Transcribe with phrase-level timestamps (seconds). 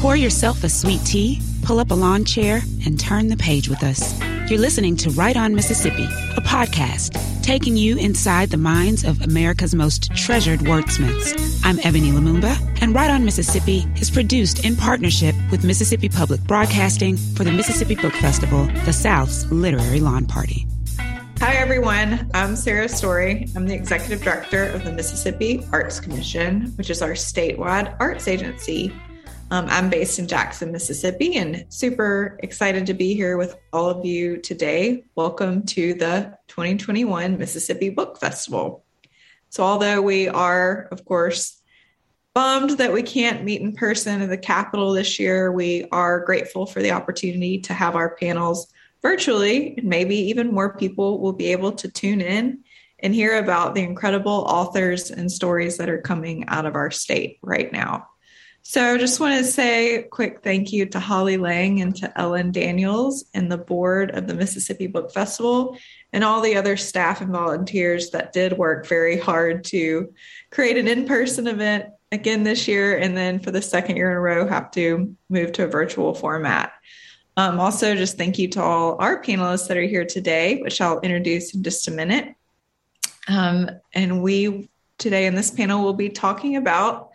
[0.00, 3.82] Pour yourself a sweet tea, pull up a lawn chair, and turn the page with
[3.82, 4.18] us.
[4.48, 9.74] You're listening to Write on Mississippi, a podcast taking you inside the minds of America's
[9.74, 11.60] most treasured wordsmiths.
[11.64, 17.18] I'm Ebony Lumumba, and Write on Mississippi is produced in partnership with Mississippi Public Broadcasting
[17.18, 20.66] for the Mississippi Book Festival, the South's literary lawn party.
[21.40, 22.30] Hi, everyone.
[22.32, 23.48] I'm Sarah Story.
[23.54, 28.94] I'm the executive director of the Mississippi Arts Commission, which is our statewide arts agency.
[29.52, 34.04] Um, I'm based in Jackson, Mississippi, and super excited to be here with all of
[34.04, 35.02] you today.
[35.16, 38.84] Welcome to the 2021 Mississippi Book Festival.
[39.48, 41.60] So, although we are, of course,
[42.32, 46.64] bummed that we can't meet in person in the Capitol this year, we are grateful
[46.64, 51.46] for the opportunity to have our panels virtually, and maybe even more people will be
[51.46, 52.60] able to tune in
[53.00, 57.40] and hear about the incredible authors and stories that are coming out of our state
[57.42, 58.09] right now.
[58.70, 62.20] So, I just want to say a quick thank you to Holly Lang and to
[62.20, 65.76] Ellen Daniels and the board of the Mississippi Book Festival
[66.12, 70.14] and all the other staff and volunteers that did work very hard to
[70.50, 72.96] create an in person event again this year.
[72.96, 76.14] And then for the second year in a row, have to move to a virtual
[76.14, 76.72] format.
[77.36, 81.00] Um, also, just thank you to all our panelists that are here today, which I'll
[81.00, 82.36] introduce in just a minute.
[83.26, 87.10] Um, and we today in this panel will be talking about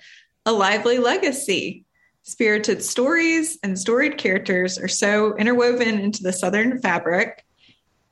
[0.46, 1.86] a lively legacy.
[2.24, 7.46] Spirited stories and storied characters are so interwoven into the Southern fabric,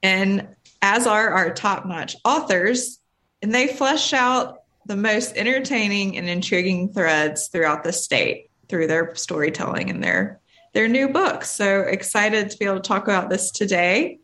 [0.03, 0.47] and
[0.81, 2.99] as are our top notch authors,
[3.41, 9.15] and they flesh out the most entertaining and intriguing threads throughout the state through their
[9.15, 10.39] storytelling and their
[10.73, 11.49] their new books.
[11.51, 14.19] So excited to be able to talk about this today.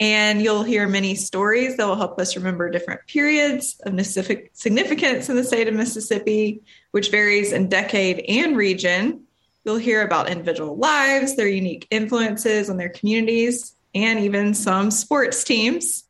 [0.00, 3.94] And you'll hear many stories that will help us remember different periods of
[4.54, 6.62] significance in the state of Mississippi,
[6.92, 9.24] which varies in decade and region.
[9.64, 15.44] You'll hear about individual lives, their unique influences on their communities, and even some sports
[15.44, 16.04] teams.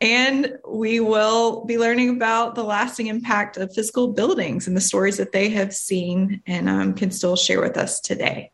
[0.00, 5.18] And we will be learning about the lasting impact of physical buildings and the stories
[5.18, 8.50] that they have seen and um, can still share with us today.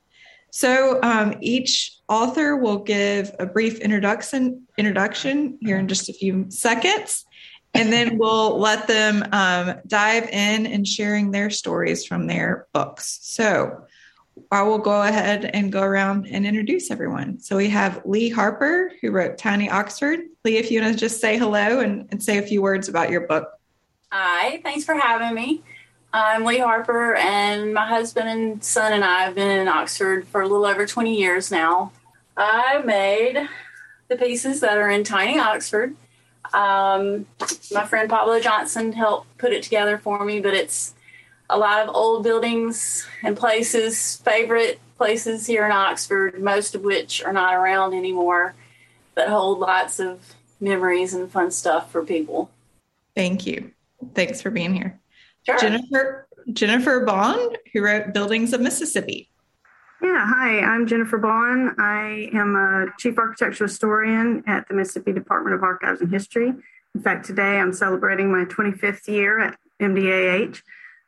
[0.50, 6.46] So um, each author will give a brief introduction introduction here in just a few
[6.50, 7.24] seconds,
[7.74, 13.20] and then we'll let them um, dive in and sharing their stories from their books.
[13.22, 13.84] So
[14.50, 17.38] I will go ahead and go around and introduce everyone.
[17.38, 20.20] So we have Lee Harper, who wrote Tiny Oxford.
[20.44, 23.10] Lee, if you want to just say hello and, and say a few words about
[23.10, 23.48] your book.
[24.10, 25.62] Hi, thanks for having me.
[26.12, 30.40] I'm Lee Harper, and my husband and son and I have been in Oxford for
[30.40, 31.92] a little over 20 years now.
[32.36, 33.48] I made
[34.08, 35.94] the pieces that are in Tiny Oxford.
[36.52, 37.26] Um,
[37.70, 40.94] my friend Pablo Johnson helped put it together for me, but it's
[41.48, 47.22] a lot of old buildings and places, favorite places here in Oxford, most of which
[47.22, 48.56] are not around anymore,
[49.14, 52.50] that hold lots of memories and fun stuff for people.
[53.14, 53.70] Thank you.
[54.14, 54.98] Thanks for being here.
[55.46, 55.58] Sure.
[55.58, 59.30] Jennifer Jennifer Baughn, who wrote Buildings of Mississippi.
[60.02, 61.74] Yeah, hi, I'm Jennifer Baughn.
[61.78, 66.52] I am a chief architectural historian at the Mississippi Department of Archives and History.
[66.94, 70.62] In fact, today I'm celebrating my 25th year at MDAH.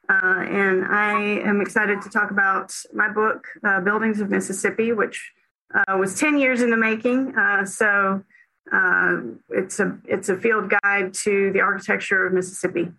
[0.09, 5.32] Uh, and I am excited to talk about my book, uh, Buildings of Mississippi, which
[5.75, 7.34] uh, was 10 years in the making.
[7.37, 8.22] Uh, so
[8.71, 9.16] uh,
[9.50, 12.92] it's a it's a field guide to the architecture of Mississippi.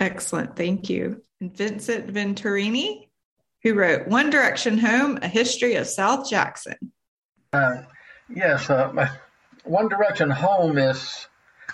[0.00, 0.56] Excellent.
[0.56, 1.22] Thank you.
[1.40, 3.08] And Vincent Venturini,
[3.62, 6.76] who wrote One Direction Home, A History of South Jackson.
[7.52, 7.82] Uh,
[8.34, 9.08] yes, uh,
[9.64, 11.28] One Direction Home is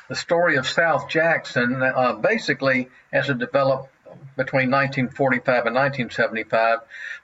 [0.09, 3.91] the story of South Jackson, uh, basically as it developed
[4.37, 6.81] between 1945 and 1975,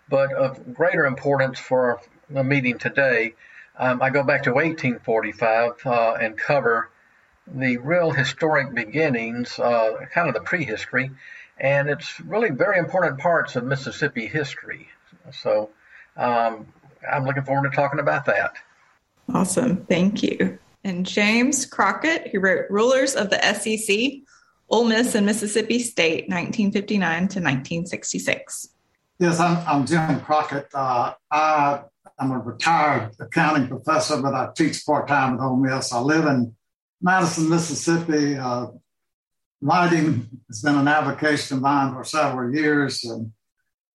[0.09, 3.35] but of greater importance for the meeting today.
[3.77, 6.91] Um, I go back to 1845 uh, and cover
[7.47, 11.11] the real historic beginnings, uh, kind of the prehistory,
[11.59, 14.89] and it's really very important parts of Mississippi history.
[15.33, 15.71] So
[16.17, 16.67] um,
[17.11, 18.55] I'm looking forward to talking about that.
[19.33, 19.85] Awesome.
[19.87, 20.59] Thank you.
[20.85, 24.23] And James Crockett, who wrote Rulers of the SEC,
[24.69, 28.69] Ole Miss and Mississippi State, 1959 to 1966.
[29.19, 30.69] Yes, I'm, I'm Jim Crockett.
[30.75, 31.83] Uh, I,
[32.19, 35.93] am a retired accounting professor, but I teach part time at Ole Miss.
[35.93, 36.55] I live in
[37.03, 38.37] Madison, Mississippi.
[38.37, 38.69] Uh,
[39.61, 43.03] writing has been an avocation of mine for several years.
[43.05, 43.33] And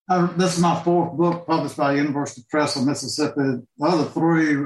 [0.10, 3.62] I, this is my fourth book published by University Press of Mississippi.
[3.78, 4.66] The other three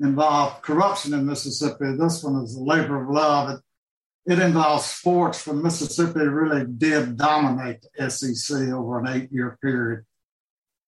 [0.00, 1.96] involve corruption in Mississippi.
[1.96, 3.50] This one is a labor of love.
[3.50, 9.56] It, it involves sports when Mississippi really did dominate the SEC over an eight year
[9.62, 10.04] period.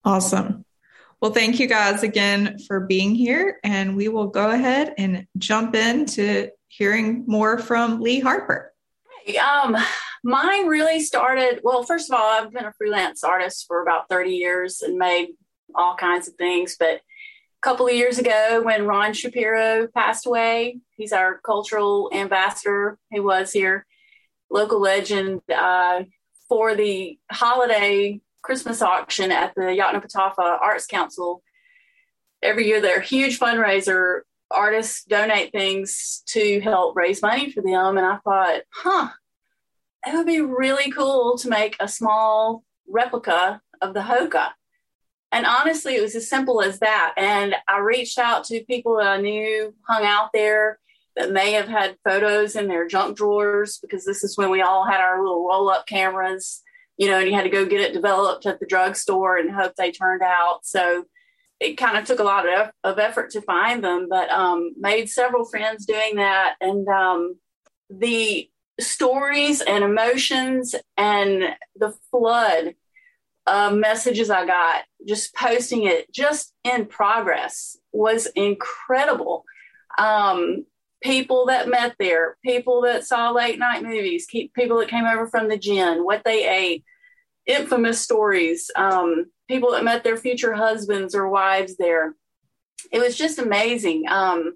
[0.04, 0.64] Awesome.
[1.20, 3.58] Well, thank you guys again for being here.
[3.64, 8.72] And we will go ahead and jump into hearing more from Lee Harper.
[9.42, 9.76] Um,
[10.22, 14.30] mine really started, well, first of all, I've been a freelance artist for about 30
[14.30, 15.30] years and made
[15.74, 16.76] all kinds of things.
[16.78, 17.00] But a
[17.62, 22.96] couple of years ago, when Ron Shapiro passed away, he's our cultural ambassador.
[23.10, 23.86] He was here,
[24.50, 25.40] local legend.
[25.52, 26.04] Uh,
[26.48, 31.42] for the holiday Christmas auction at the Yoknapatawpha Arts Council.
[32.42, 34.20] Every year, they're a huge fundraiser.
[34.50, 37.98] Artists donate things to help raise money for them.
[37.98, 39.08] And I thought, huh,
[40.06, 44.50] it would be really cool to make a small replica of the Hoka.
[45.30, 47.14] And honestly, it was as simple as that.
[47.16, 50.78] And I reached out to people that I knew hung out there
[51.16, 54.86] that may have had photos in their junk drawers because this is when we all
[54.86, 56.62] had our little roll up cameras
[56.98, 59.74] you know, and you had to go get it developed at the drugstore and hope
[59.76, 60.60] they turned out.
[60.64, 61.04] So
[61.60, 65.08] it kind of took a lot of, of effort to find them, but um, made
[65.08, 66.56] several friends doing that.
[66.60, 67.36] And um,
[67.88, 68.50] the
[68.80, 72.74] stories and emotions and the flood
[73.46, 79.44] of messages I got just posting it just in progress was incredible.
[79.96, 80.66] Um,
[81.00, 85.48] people that met there, people that saw late night movies, people that came over from
[85.48, 86.84] the gin, what they ate,
[87.46, 92.14] infamous stories, um, people that met their future husbands or wives there.
[92.92, 94.04] It was just amazing.
[94.08, 94.54] Um,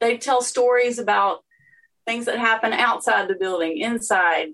[0.00, 1.44] they tell stories about
[2.06, 4.48] things that happen outside the building, inside,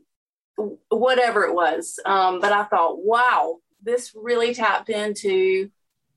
[0.88, 1.98] whatever it was.
[2.04, 5.70] Um, but I thought, wow, this really tapped into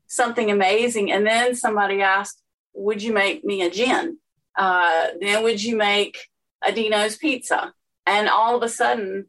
[0.07, 1.11] something amazing.
[1.11, 2.41] And then somebody asked,
[2.73, 4.17] Would you make me a gin?
[4.55, 6.29] Uh, then would you make
[6.65, 7.73] a Dino's pizza?
[8.05, 9.27] And all of a sudden,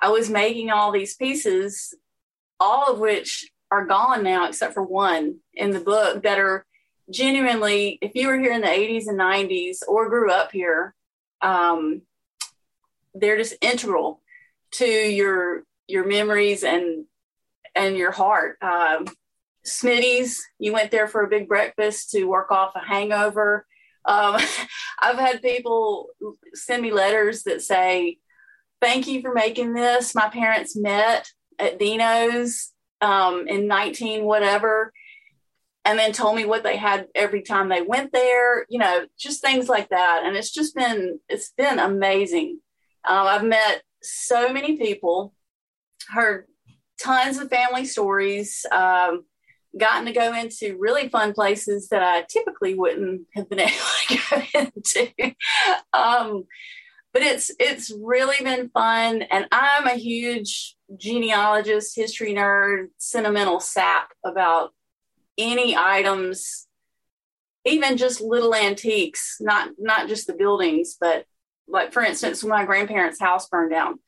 [0.00, 1.94] I was making all these pieces,
[2.58, 6.66] all of which are gone now, except for one in the book that are
[7.10, 10.94] genuinely, if you were here in the 80s and 90s or grew up here,
[11.42, 12.02] um,
[13.14, 14.20] they're just integral
[14.72, 17.04] to your your memories and
[17.74, 18.56] and your heart.
[18.62, 19.06] Um,
[19.64, 23.66] Smitty's, you went there for a big breakfast to work off a hangover.
[24.04, 24.36] Um,
[24.98, 26.08] I've had people
[26.54, 28.18] send me letters that say,
[28.80, 30.14] Thank you for making this.
[30.14, 34.92] My parents met at Dino's um, in 19 whatever,
[35.84, 39.40] and then told me what they had every time they went there, you know, just
[39.40, 40.22] things like that.
[40.24, 42.60] And it's just been, it's been amazing.
[43.06, 45.34] Um, I've met so many people,
[46.08, 46.46] heard
[47.00, 48.64] tons of family stories.
[48.70, 49.24] Um,
[49.78, 53.72] gotten to go into really fun places that I typically wouldn't have been able
[54.08, 55.34] to go into.
[55.92, 56.44] Um,
[57.12, 64.08] but it's it's really been fun, and I'm a huge genealogist, history nerd, sentimental sap
[64.24, 64.74] about
[65.38, 66.66] any items,
[67.64, 71.24] even just little antiques, not not just the buildings, but
[71.68, 74.00] like for instance, when my grandparents' house burned down,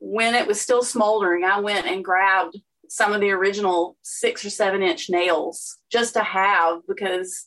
[0.00, 2.58] when it was still smoldering, I went and grabbed
[2.92, 7.46] some of the original six or seven inch nails just to have because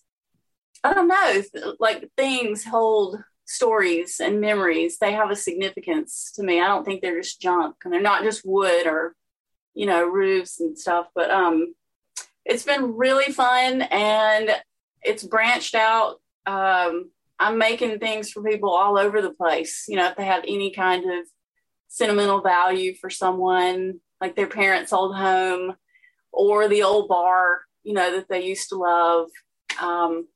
[0.85, 4.99] I don't know, like things hold stories and memories.
[4.99, 6.61] They have a significance to me.
[6.61, 9.15] I don't think they're just junk and they're not just wood or,
[9.73, 11.07] you know, roofs and stuff.
[11.13, 11.75] But um,
[12.45, 14.49] it's been really fun and
[15.01, 16.21] it's branched out.
[16.45, 19.85] Um, I'm making things for people all over the place.
[19.89, 21.25] You know, if they have any kind of
[21.89, 25.75] sentimental value for someone, like their parents' old home
[26.31, 29.27] or the old bar, you know, that they used to love.
[29.81, 30.29] Um,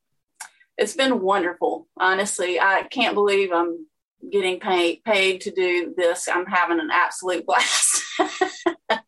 [0.77, 1.87] it's been wonderful.
[1.95, 3.87] Honestly, I can't believe I'm
[4.29, 6.27] getting paid paid to do this.
[6.27, 8.03] I'm having an absolute blast.
[8.19, 8.99] and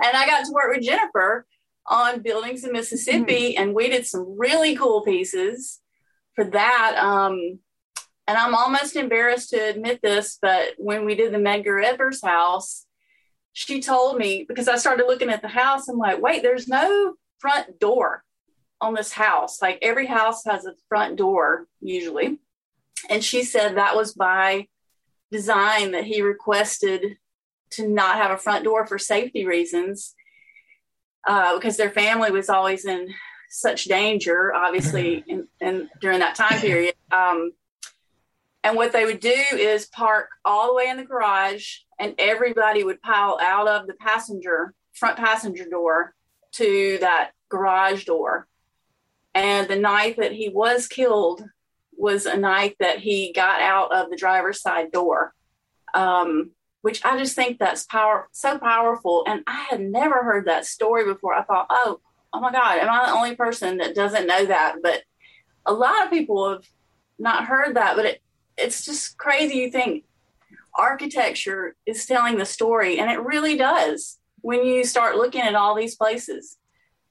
[0.00, 1.46] I got to work with Jennifer
[1.88, 3.62] on buildings in Mississippi, mm-hmm.
[3.62, 5.80] and we did some really cool pieces
[6.36, 6.96] for that.
[6.98, 7.58] Um,
[8.30, 12.86] and I'm almost embarrassed to admit this, but when we did the Medgar Evers house,
[13.52, 17.14] she told me because I started looking at the house, I'm like, wait, there's no
[17.40, 18.22] front door
[18.80, 19.60] on this house.
[19.60, 22.38] Like every house has a front door usually.
[23.08, 24.68] And she said that was by
[25.32, 27.16] design that he requested
[27.72, 30.14] to not have a front door for safety reasons
[31.26, 33.12] uh, because their family was always in
[33.48, 36.94] such danger, obviously, in, in during that time period.
[37.10, 37.50] Um,
[38.62, 42.84] and what they would do is park all the way in the garage, and everybody
[42.84, 46.14] would pile out of the passenger front passenger door
[46.52, 48.46] to that garage door.
[49.34, 51.44] And the night that he was killed
[51.96, 55.34] was a night that he got out of the driver's side door.
[55.94, 56.50] Um,
[56.82, 59.24] which I just think that's power so powerful.
[59.26, 61.34] And I had never heard that story before.
[61.34, 62.00] I thought, oh,
[62.32, 64.76] oh my God, am I the only person that doesn't know that?
[64.82, 65.02] But
[65.66, 66.64] a lot of people have
[67.18, 68.22] not heard that, but it,
[68.60, 69.56] it's just crazy.
[69.56, 70.04] You think
[70.74, 75.74] architecture is telling the story, and it really does when you start looking at all
[75.74, 76.56] these places.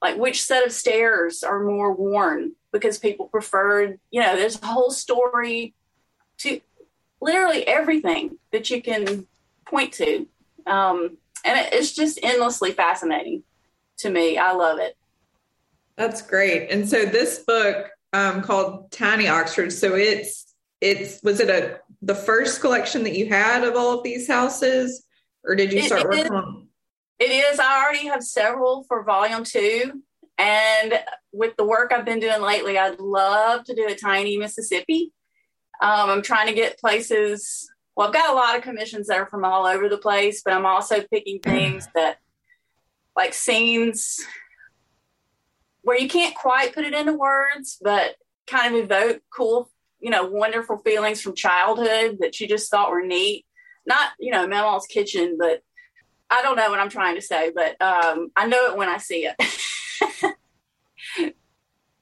[0.01, 4.65] Like which set of stairs are more worn because people preferred, you know, there's a
[4.65, 5.73] whole story
[6.37, 6.61] to
[7.21, 9.27] literally everything that you can
[9.67, 10.25] point to.
[10.65, 13.43] Um, and it's just endlessly fascinating
[13.97, 14.37] to me.
[14.37, 14.95] I love it.
[15.97, 16.69] That's great.
[16.69, 19.73] And so this book um, called Tiny Oxford.
[19.73, 20.48] So it's
[20.81, 25.05] it's was it a the first collection that you had of all of these houses,
[25.43, 26.67] or did you start it, working on?
[27.19, 27.59] It is.
[27.59, 30.01] I already have several for volume two,
[30.37, 30.93] and
[31.33, 35.11] with the work I've been doing lately, I'd love to do a tiny Mississippi.
[35.81, 37.69] Um, I'm trying to get places.
[37.95, 40.53] Well, I've got a lot of commissions that are from all over the place, but
[40.53, 42.19] I'm also picking things that,
[43.17, 44.25] like scenes
[45.81, 48.15] where you can't quite put it into words, but
[48.47, 53.05] kind of evoke cool, you know, wonderful feelings from childhood that you just thought were
[53.05, 53.45] neat.
[53.85, 55.61] Not, you know, Mama's kitchen, but
[56.29, 58.97] I don't know what I'm trying to say, but um, I know it when I
[58.97, 60.35] see it.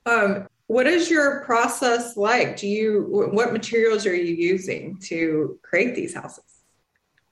[0.05, 2.57] um, what is your process like?
[2.57, 6.43] Do you what materials are you using to create these houses?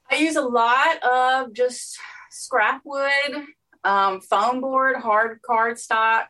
[0.09, 1.97] I use a lot of just
[2.31, 3.45] scrap wood,
[3.83, 6.27] um, foam board, hard cardstock,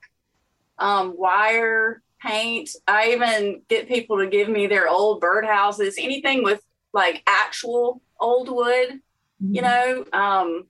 [0.79, 2.71] um, wire, paint.
[2.87, 6.61] I even get people to give me their old birdhouses, anything with
[6.93, 8.99] like actual old wood.
[9.43, 9.55] Mm-hmm.
[9.55, 10.67] You know, um,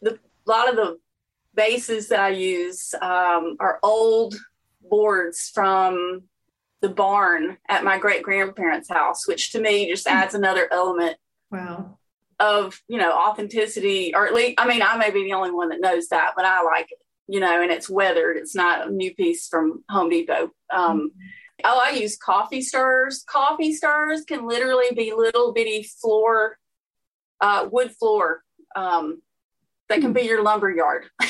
[0.00, 0.98] the a lot of the
[1.54, 4.34] bases that I use um, are old
[4.88, 6.22] boards from
[6.80, 10.14] the barn at my great grandparents' house, which to me just hmm.
[10.14, 11.16] adds another element.
[11.50, 11.98] Wow.
[12.40, 15.68] Of you know authenticity, or at least I mean I may be the only one
[15.68, 18.36] that knows that, but I like it you know, and it's weathered.
[18.36, 20.50] It's not a new piece from Home Depot.
[20.72, 21.06] Um, mm-hmm.
[21.64, 23.24] Oh, I use coffee stirrers.
[23.26, 26.58] Coffee stirrers can literally be little bitty floor,
[27.40, 28.42] uh, wood floor.
[28.74, 29.22] Um,
[29.88, 31.04] that can be your lumber yard,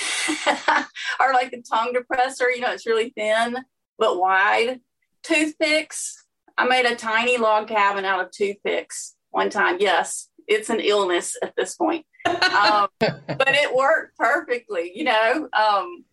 [1.21, 2.55] or like a tongue depressor.
[2.55, 3.59] You know, it's really thin
[3.99, 4.81] but wide.
[5.23, 6.25] Toothpicks.
[6.59, 9.77] I made a tiny log cabin out of toothpicks one time.
[9.81, 14.93] Yes, it's an illness at this point um, but it worked perfectly.
[14.95, 16.05] You know, um,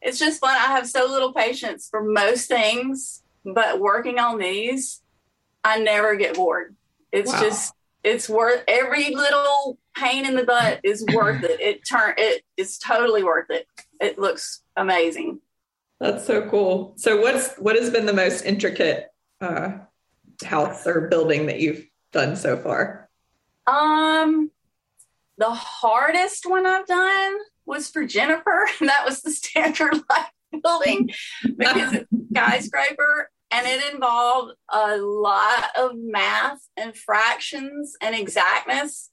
[0.00, 0.54] it's just fun.
[0.54, 5.02] I have so little patience for most things, but working on these,
[5.64, 6.76] I never get bored.
[7.12, 7.40] It's wow.
[7.40, 11.60] just it's worth every little pain in the butt is worth it.
[11.60, 13.66] It turn it is totally worth it.
[14.00, 15.40] It looks amazing.
[15.98, 16.94] That's so cool.
[16.96, 19.08] So what's what has been the most intricate
[19.40, 19.78] uh,
[20.44, 23.07] house or building that you've done so far?
[23.68, 24.50] Um,
[25.36, 27.34] the hardest one I've done
[27.66, 31.10] was for Jennifer, and that was the Standard Life building
[31.56, 39.10] because it's skyscraper and it involved a lot of math and fractions and exactness.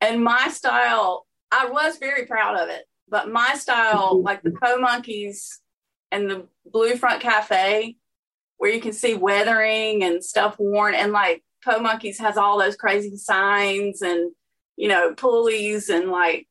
[0.00, 4.78] And my style, I was very proud of it, but my style, like the Po
[4.78, 5.60] Monkeys
[6.10, 7.96] and the Blue Front Cafe,
[8.56, 12.76] where you can see weathering and stuff worn, and like Po Monkeys has all those
[12.76, 14.32] crazy signs and
[14.80, 16.48] you know, pulleys and like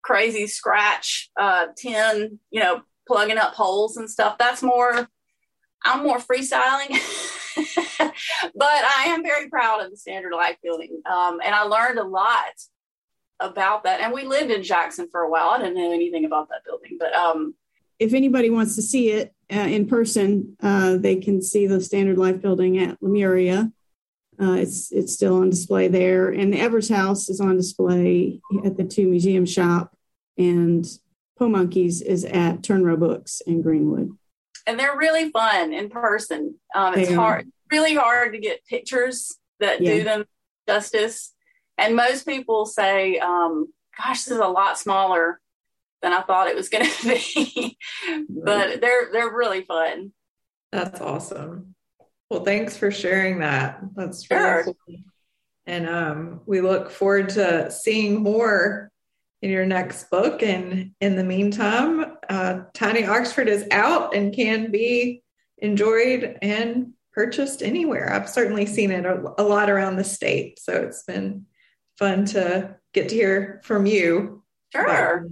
[0.00, 4.38] crazy scratch uh, tin, you know, plugging up holes and stuff.
[4.38, 5.08] That's more,
[5.84, 6.90] I'm more freestyling.
[7.98, 8.14] but
[8.62, 11.02] I am very proud of the Standard Life building.
[11.10, 12.44] Um, and I learned a lot
[13.40, 14.00] about that.
[14.00, 15.48] And we lived in Jackson for a while.
[15.48, 17.56] I didn't know anything about that building, but um,
[17.98, 22.18] if anybody wants to see it uh, in person, uh, they can see the Standard
[22.18, 23.72] Life building at Lemuria
[24.40, 28.76] uh, it's it's still on display there, and the Evers House is on display at
[28.76, 29.96] the two museum shop,
[30.36, 30.86] and
[31.38, 34.10] Po Monkeys is at Turnrow Books in Greenwood.
[34.66, 36.56] And they're really fun in person.
[36.74, 39.94] Um, it's hard, really hard to get pictures that yeah.
[39.94, 40.24] do them
[40.68, 41.34] justice.
[41.76, 45.40] And most people say, um, "Gosh, this is a lot smaller
[46.00, 47.76] than I thought it was going to be,"
[48.28, 50.12] but they're they're really fun.
[50.70, 51.74] That's awesome.
[52.30, 53.80] Well, thanks for sharing that.
[53.94, 54.64] That's really sure.
[54.64, 54.96] cool.
[55.66, 58.90] And um, we look forward to seeing more
[59.42, 60.42] in your next book.
[60.42, 65.22] And in the meantime, uh, Tiny Oxford is out and can be
[65.58, 68.12] enjoyed and purchased anywhere.
[68.12, 70.58] I've certainly seen it a, a lot around the state.
[70.58, 71.46] So it's been
[71.98, 74.42] fun to get to hear from you.
[74.74, 75.26] Sure.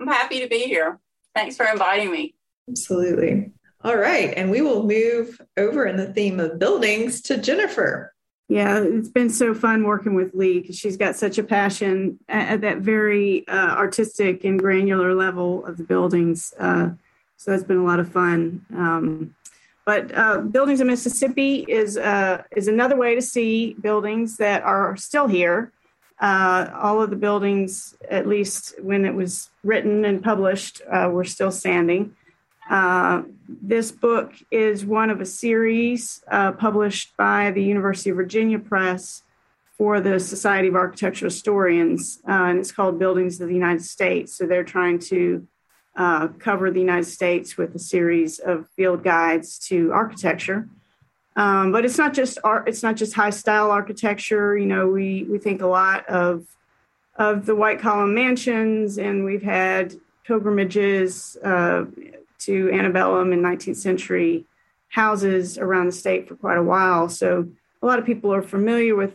[0.00, 1.00] I'm happy to be here.
[1.34, 2.34] Thanks for inviting me.
[2.68, 3.52] Absolutely.
[3.86, 4.34] All right.
[4.36, 8.12] And we will move over in the theme of buildings to Jennifer.
[8.48, 12.48] Yeah, it's been so fun working with Lee because she's got such a passion at,
[12.48, 16.52] at that very uh, artistic and granular level of the buildings.
[16.58, 16.90] Uh,
[17.36, 18.66] so that's been a lot of fun.
[18.74, 19.36] Um,
[19.84, 24.96] but uh, buildings in Mississippi is uh, is another way to see buildings that are
[24.96, 25.70] still here.
[26.20, 31.24] Uh, all of the buildings, at least when it was written and published, uh, were
[31.24, 32.16] still standing.
[32.68, 38.58] Uh, this book is one of a series uh, published by the University of Virginia
[38.58, 39.22] Press
[39.78, 44.34] for the Society of Architectural Historians, and it's called Buildings of the United States.
[44.36, 45.46] So they're trying to
[45.94, 50.68] uh, cover the United States with a series of field guides to architecture.
[51.36, 54.56] Um, but it's not just art, it's not just high style architecture.
[54.56, 56.46] You know, we we think a lot of
[57.14, 59.94] of the white column mansions, and we've had
[60.24, 61.84] pilgrimages uh,
[62.46, 64.44] to antebellum and 19th century
[64.88, 67.08] houses around the state for quite a while.
[67.08, 67.48] So
[67.82, 69.14] a lot of people are familiar with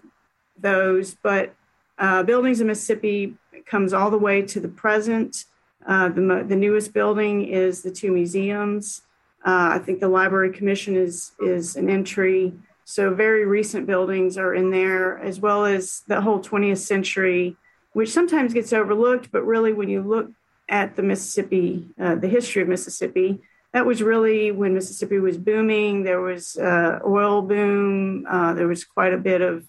[0.57, 1.53] those, but
[1.97, 3.35] uh, buildings in Mississippi
[3.65, 5.45] comes all the way to the present.
[5.85, 9.01] Uh, the, the newest building is the two museums.
[9.45, 12.53] Uh, I think the Library Commission is is an entry.
[12.85, 17.55] So very recent buildings are in there, as well as the whole 20th century,
[17.93, 19.31] which sometimes gets overlooked.
[19.31, 20.29] But really, when you look
[20.71, 23.41] at the Mississippi, uh, the history of Mississippi,
[23.73, 26.03] that was really when Mississippi was booming.
[26.03, 28.25] There was uh, oil boom.
[28.27, 29.65] Uh, there was quite a bit of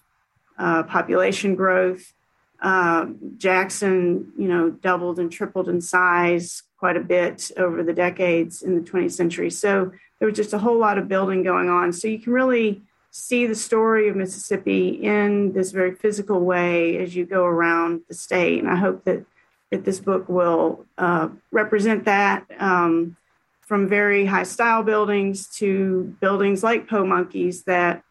[0.57, 2.13] uh, population growth.
[2.61, 3.07] Uh,
[3.37, 8.75] Jackson, you know, doubled and tripled in size quite a bit over the decades in
[8.75, 9.49] the 20th century.
[9.49, 11.93] So there was just a whole lot of building going on.
[11.93, 12.81] So you can really
[13.11, 18.15] see the story of Mississippi in this very physical way as you go around the
[18.15, 18.59] state.
[18.59, 19.25] And I hope that
[19.73, 23.17] that this book will uh, represent that um,
[23.61, 28.03] from very high style buildings to buildings like Po Monkeys that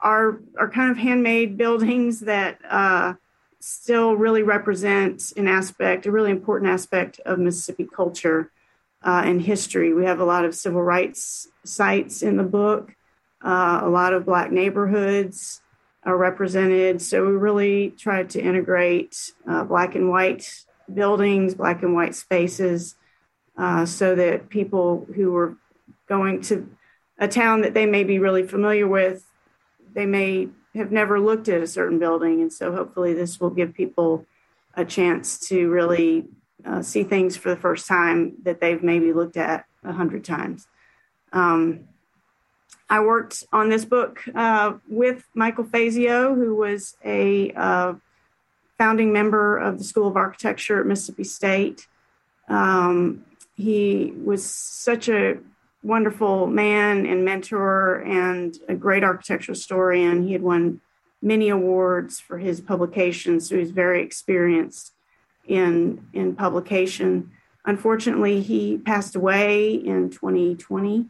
[0.00, 3.14] are are kind of handmade buildings that uh,
[3.58, 8.52] still really represent an aspect, a really important aspect of Mississippi culture
[9.02, 9.92] uh, and history.
[9.92, 12.94] We have a lot of civil rights sites in the book,
[13.44, 15.62] uh, a lot of Black neighborhoods
[16.04, 17.02] are represented.
[17.02, 20.48] So we really tried to integrate uh, Black and white
[20.92, 22.94] buildings, Black and white spaces,
[23.56, 25.56] uh, so that people who were
[26.08, 26.68] going to
[27.18, 29.26] a town that they may be really familiar with,
[29.92, 32.40] they may have never looked at a certain building.
[32.40, 34.24] And so hopefully this will give people
[34.74, 36.28] a chance to really
[36.64, 40.68] uh, see things for the first time that they've maybe looked at a hundred times.
[41.32, 41.88] Um,
[42.88, 47.94] I worked on this book uh, with Michael Fazio, who was a uh,
[48.78, 51.88] founding member of the School of Architecture at Mississippi State.
[52.48, 55.38] Um, he was such a
[55.82, 60.26] wonderful man and mentor and a great architectural historian.
[60.26, 60.80] He had won
[61.20, 64.92] many awards for his publications, so he's very experienced
[65.46, 67.32] in in publication.
[67.64, 71.06] Unfortunately, he passed away in 2020,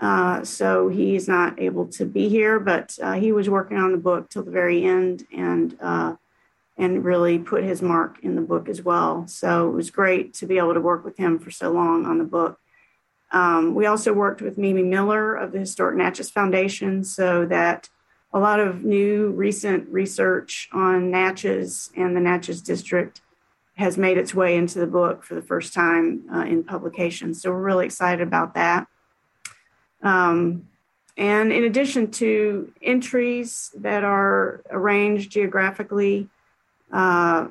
[0.00, 2.58] uh, so he's not able to be here.
[2.58, 6.16] But uh, he was working on the book till the very end and uh,
[6.76, 9.26] and really put his mark in the book as well.
[9.28, 12.18] So it was great to be able to work with him for so long on
[12.18, 12.58] the book.
[13.30, 17.88] Um, we also worked with Mimi Miller of the Historic Natchez Foundation so that
[18.32, 23.20] a lot of new recent research on Natchez and the Natchez District
[23.76, 27.34] has made its way into the book for the first time uh, in publication.
[27.34, 28.86] So we're really excited about that.
[30.02, 30.68] Um,
[31.16, 36.28] and in addition to entries that are arranged geographically,
[36.94, 37.48] uh,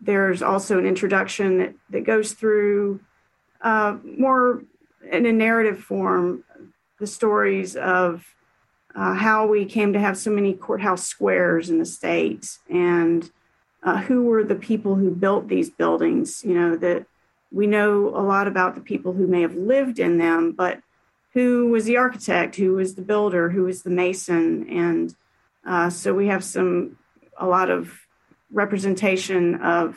[0.00, 3.00] there's also an introduction that, that goes through
[3.60, 4.64] uh, more
[5.10, 6.42] in a narrative form
[6.98, 8.26] the stories of
[8.94, 13.30] uh, how we came to have so many courthouse squares in the state and
[13.84, 16.42] uh, who were the people who built these buildings.
[16.44, 17.06] You know, that
[17.52, 20.80] we know a lot about the people who may have lived in them, but
[21.34, 24.68] who was the architect, who was the builder, who was the mason.
[24.68, 25.14] And
[25.64, 26.98] uh, so we have some,
[27.38, 27.92] a lot of
[28.52, 29.96] representation of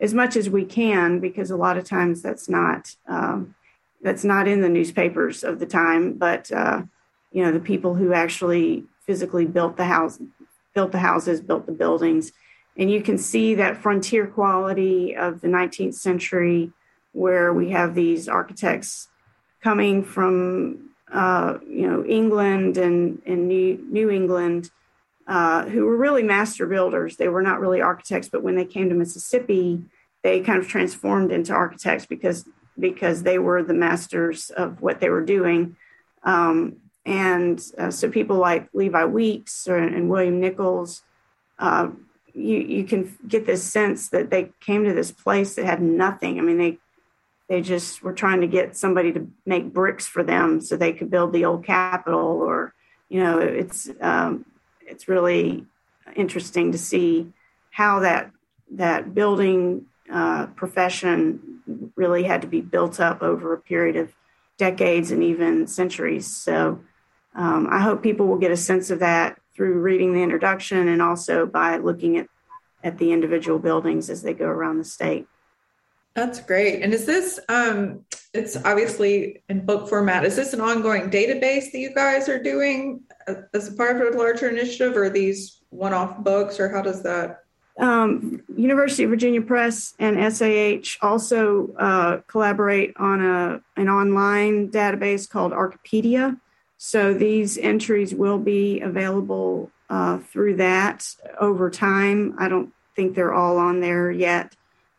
[0.00, 2.94] as much as we can, because a lot of times that's not.
[3.08, 3.54] Um,
[4.04, 6.82] that's not in the newspapers of the time, but uh,
[7.32, 10.20] you know the people who actually physically built the house,
[10.74, 12.30] built the houses, built the buildings,
[12.76, 16.70] and you can see that frontier quality of the 19th century,
[17.12, 19.08] where we have these architects
[19.62, 24.70] coming from uh, you know England and and New New England.
[25.26, 27.16] Uh, who were really master builders.
[27.16, 29.82] They were not really architects, but when they came to Mississippi,
[30.22, 32.44] they kind of transformed into architects because
[32.78, 35.76] because they were the masters of what they were doing.
[36.24, 41.02] Um, and uh, so people like Levi Weeks or, and William Nichols,
[41.58, 41.88] uh,
[42.34, 46.38] you you can get this sense that they came to this place that had nothing.
[46.38, 46.78] I mean, they
[47.48, 51.10] they just were trying to get somebody to make bricks for them so they could
[51.10, 52.74] build the old Capitol, or
[53.08, 54.46] you know, it's um,
[54.86, 55.66] it's really
[56.16, 57.32] interesting to see
[57.70, 58.30] how that
[58.70, 64.14] that building uh, profession really had to be built up over a period of
[64.58, 66.26] decades and even centuries.
[66.26, 66.80] So
[67.34, 71.00] um, I hope people will get a sense of that through reading the introduction and
[71.00, 72.28] also by looking at,
[72.82, 75.26] at the individual buildings as they go around the state.
[76.14, 76.82] That's great.
[76.82, 80.24] And is this, um, it's obviously in book format.
[80.24, 83.00] Is this an ongoing database that you guys are doing
[83.54, 87.02] as a part of a larger initiative or these one off books or how does
[87.04, 87.44] that?
[87.78, 95.28] Um, University of Virginia Press and SAH also uh, collaborate on a an online database
[95.28, 96.38] called Archipedia.
[96.78, 101.08] So these entries will be available uh, through that
[101.40, 102.34] over time.
[102.38, 104.54] I don't think they're all on there yet,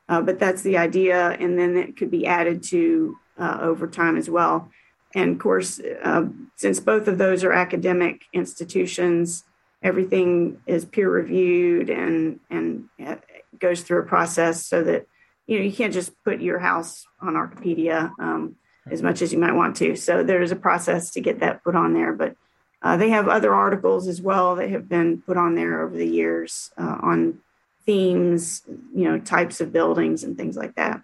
[0.09, 1.31] uh, but that's the idea.
[1.31, 4.69] And then it could be added to uh, over time as well.
[5.13, 9.43] And of course, uh, since both of those are academic institutions,
[9.81, 13.15] everything is peer reviewed and and uh,
[13.59, 15.07] goes through a process so that
[15.47, 18.11] you know you can't just put your house on Archipedia.
[18.19, 18.57] Um,
[18.89, 19.95] as much as you might want to.
[19.95, 22.13] So there's a process to get that put on there.
[22.13, 22.35] But
[22.81, 26.07] uh, they have other articles as well that have been put on there over the
[26.07, 27.39] years uh, on
[27.85, 28.61] themes,
[28.93, 31.01] you know, types of buildings and things like that.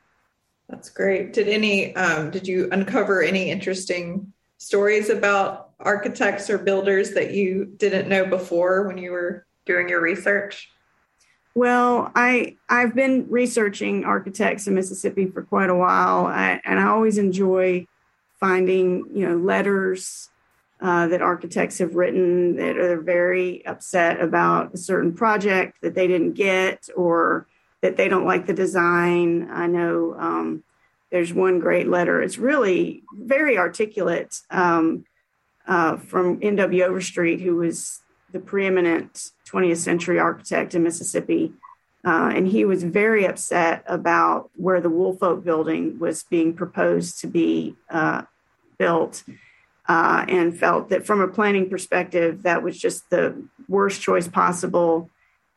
[0.72, 1.34] That's great.
[1.34, 7.66] Did any um, did you uncover any interesting stories about architects or builders that you
[7.78, 10.70] didn't know before when you were doing your research?
[11.54, 16.88] Well, I I've been researching architects in Mississippi for quite a while, I, and I
[16.88, 17.86] always enjoy
[18.40, 20.30] finding you know letters
[20.80, 26.08] uh, that architects have written that are very upset about a certain project that they
[26.08, 27.46] didn't get or
[27.82, 29.50] that they don't like the design.
[29.52, 30.64] I know um,
[31.12, 32.22] there's one great letter.
[32.22, 35.06] It's really very articulate um,
[35.68, 36.84] uh, from N.W.
[36.84, 41.54] Overstreet, who was the preeminent 20th century architect in Mississippi.
[42.04, 47.28] Uh, and he was very upset about where the Woolfolk building was being proposed to
[47.28, 48.24] be uh,
[48.78, 49.24] built
[49.88, 55.10] uh, and felt that from a planning perspective, that was just the worst choice possible.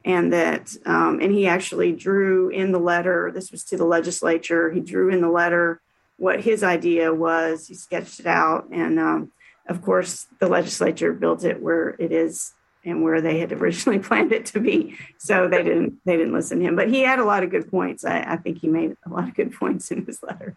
[0.04, 4.70] And that, um, and he actually drew in the letter, this was to the legislature,
[4.70, 5.80] he drew in the letter
[6.16, 7.66] what his idea was.
[7.68, 8.68] He sketched it out.
[8.70, 9.32] And um,
[9.68, 12.52] of course, the legislature built it where it is
[12.84, 14.96] and where they had originally planned it to be.
[15.18, 16.76] So they didn't they didn't listen to him.
[16.76, 18.04] But he had a lot of good points.
[18.04, 20.56] I, I think he made a lot of good points in his letter.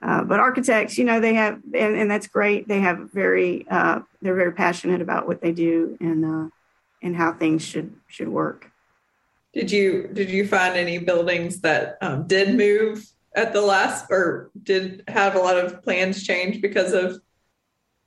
[0.00, 2.68] Uh, but architects, you know, they have, and, and that's great.
[2.68, 6.48] They have very, uh, they're very passionate about what they do and uh,
[7.02, 8.70] and how things should should work.
[9.52, 14.50] Did you did you find any buildings that um, did move at the last, or
[14.62, 17.20] did have a lot of plans change because of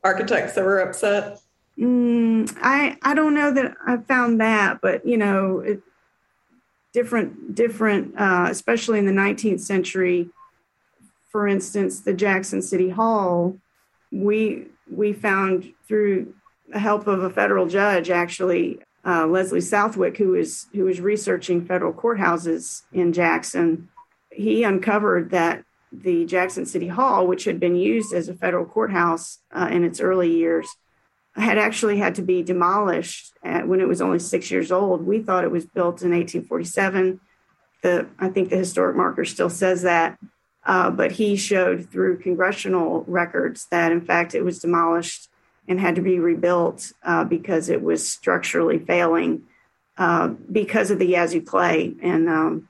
[0.03, 1.39] architects that were upset?
[1.79, 5.81] Mm, I I don't know that I found that, but you know, it,
[6.93, 10.29] different different, uh, especially in the 19th century.
[11.31, 13.57] For instance, the Jackson City Hall,
[14.11, 16.33] we we found through
[16.79, 21.93] help of a federal judge, actually uh, Leslie Southwick, who was who was researching federal
[21.93, 23.89] courthouses in Jackson,
[24.31, 29.39] he uncovered that the Jackson City Hall, which had been used as a federal courthouse
[29.51, 30.69] uh, in its early years,
[31.35, 35.05] had actually had to be demolished when it was only six years old.
[35.05, 37.19] We thought it was built in 1847.
[37.81, 40.19] The I think the historic marker still says that,
[40.63, 45.30] uh, but he showed through congressional records that in fact it was demolished
[45.67, 49.43] and had to be rebuilt uh, because it was structurally failing
[49.97, 51.93] uh, because of the Yazoo clay.
[52.01, 52.67] And um,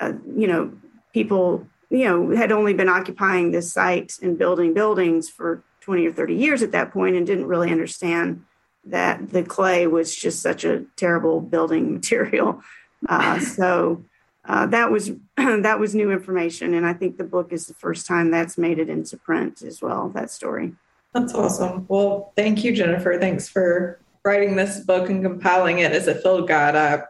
[0.00, 0.72] uh, you know,
[1.12, 6.12] people you know had only been occupying this site and building buildings for 20 or
[6.12, 8.44] 30 years at that point and didn't really understand
[8.84, 12.62] that the clay was just such a terrible building material.
[13.08, 14.04] Uh, so
[14.44, 18.06] uh, that was that was new information, and I think the book is the first
[18.06, 20.08] time that's made it into print as well.
[20.08, 20.72] That story.
[21.12, 21.86] That's awesome.
[21.88, 23.18] Well, thank you, Jennifer.
[23.18, 26.76] Thanks for writing this book and compiling it as a field guide.
[26.76, 27.02] I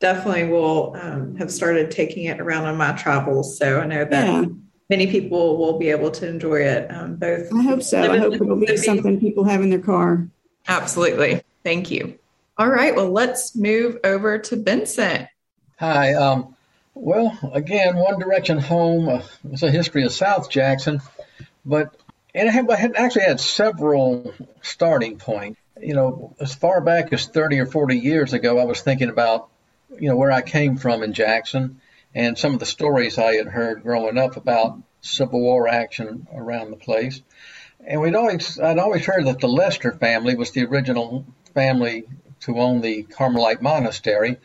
[0.00, 4.26] definitely will um, have started taking it around on my travels, so I know that.
[4.26, 4.44] Yeah
[4.92, 6.86] many people will be able to enjoy it.
[6.90, 7.50] Um, both.
[7.50, 8.12] I hope so.
[8.12, 10.28] I hope it'll be something people have in their car.
[10.68, 11.42] Absolutely.
[11.64, 12.18] Thank you.
[12.58, 12.94] All right.
[12.94, 15.28] Well, let's move over to Vincent.
[15.78, 16.12] Hi.
[16.12, 16.54] Um,
[16.94, 21.00] well, again, One Direction Home uh, It's a history of South Jackson,
[21.64, 21.96] but
[22.34, 25.60] and I, had actually had several starting points.
[25.80, 29.48] You know, as far back as 30 or 40 years ago, I was thinking about,
[29.98, 31.80] you know, where I came from in Jackson
[32.14, 36.70] and some of the stories I had heard growing up about Civil War action around
[36.70, 37.20] the place.
[37.84, 42.04] And we'd always, I'd always heard that the Lester family was the original family
[42.40, 44.38] to own the Carmelite monastery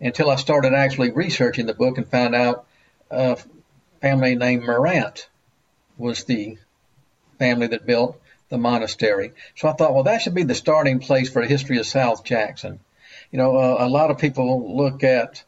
[0.00, 2.66] until I started actually researching the book and found out
[3.10, 5.28] uh, a family named Morant
[5.96, 6.58] was the
[7.38, 9.32] family that built the monastery.
[9.56, 12.24] So I thought, well, that should be the starting place for a history of South
[12.24, 12.80] Jackson.
[13.30, 15.42] You know, uh, a lot of people look at,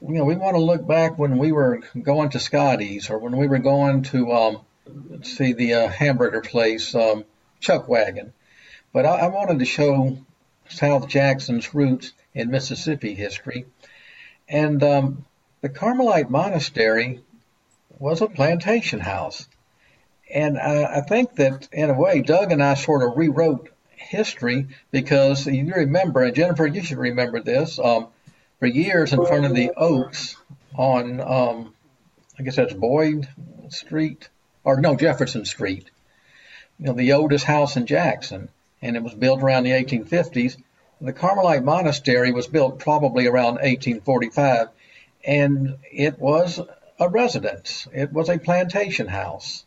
[0.00, 3.36] you know, we want to look back when we were going to Scotty's or when
[3.36, 4.60] we were going to, um,
[5.22, 7.24] see, the uh, hamburger place, um,
[7.60, 8.32] Chuck Wagon.
[8.92, 10.18] But I, I wanted to show
[10.68, 13.66] South Jackson's roots in Mississippi history.
[14.48, 15.24] And um,
[15.60, 17.20] the Carmelite Monastery
[17.98, 19.46] was a plantation house.
[20.32, 24.66] And I, I think that in a way, Doug and I sort of rewrote history
[24.90, 27.78] because you remember, and Jennifer, you should remember this.
[27.78, 28.08] Um,
[28.58, 30.36] for years, in front of the Oaks
[30.76, 31.74] on, um,
[32.38, 33.28] I guess that's Boyd
[33.68, 34.28] Street,
[34.64, 35.90] or no, Jefferson Street.
[36.78, 38.48] You know, the oldest house in Jackson,
[38.82, 40.56] and it was built around the 1850s.
[41.00, 44.68] The Carmelite Monastery was built probably around 1845,
[45.24, 46.60] and it was
[46.98, 47.86] a residence.
[47.92, 49.64] It was a plantation house.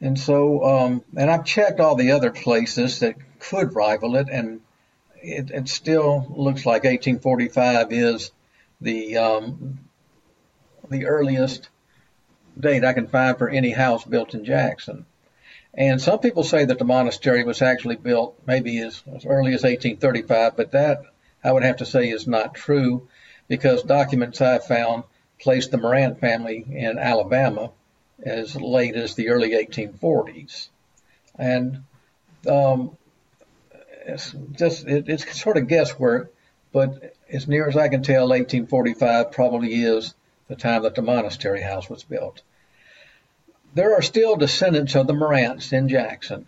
[0.00, 4.60] And so, um, and I've checked all the other places that could rival it, and
[5.22, 8.30] it, it still looks like 1845 is
[8.80, 9.80] the um,
[10.88, 11.68] the earliest
[12.58, 15.04] date I can find for any house built in Jackson.
[15.74, 19.62] And some people say that the monastery was actually built maybe as, as early as
[19.62, 21.02] 1835, but that
[21.44, 23.08] I would have to say is not true
[23.48, 25.04] because documents I found
[25.38, 27.70] place the Morant family in Alabama
[28.22, 30.68] as late as the early 1840s.
[31.38, 31.84] And
[32.48, 32.96] um,
[34.06, 36.32] it's just it, it's sort of guesswork,
[36.72, 40.14] but as near as I can tell, 1845 probably is
[40.48, 42.42] the time that the monastery house was built.
[43.74, 46.46] There are still descendants of the Morants in Jackson.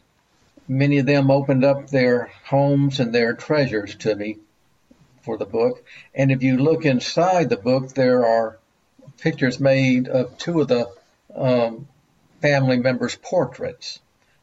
[0.67, 4.39] Many of them opened up their homes and their treasures to me
[5.23, 5.85] for the book.
[6.15, 8.59] And if you look inside the book, there are
[9.19, 10.91] pictures made of two of the
[11.35, 11.89] um,
[12.41, 14.01] family members' portraits.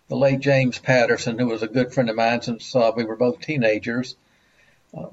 [0.08, 3.17] The late James Patterson, who was a good friend of mine since uh, we were
[3.17, 4.15] both teenagers,
[4.97, 5.08] uh,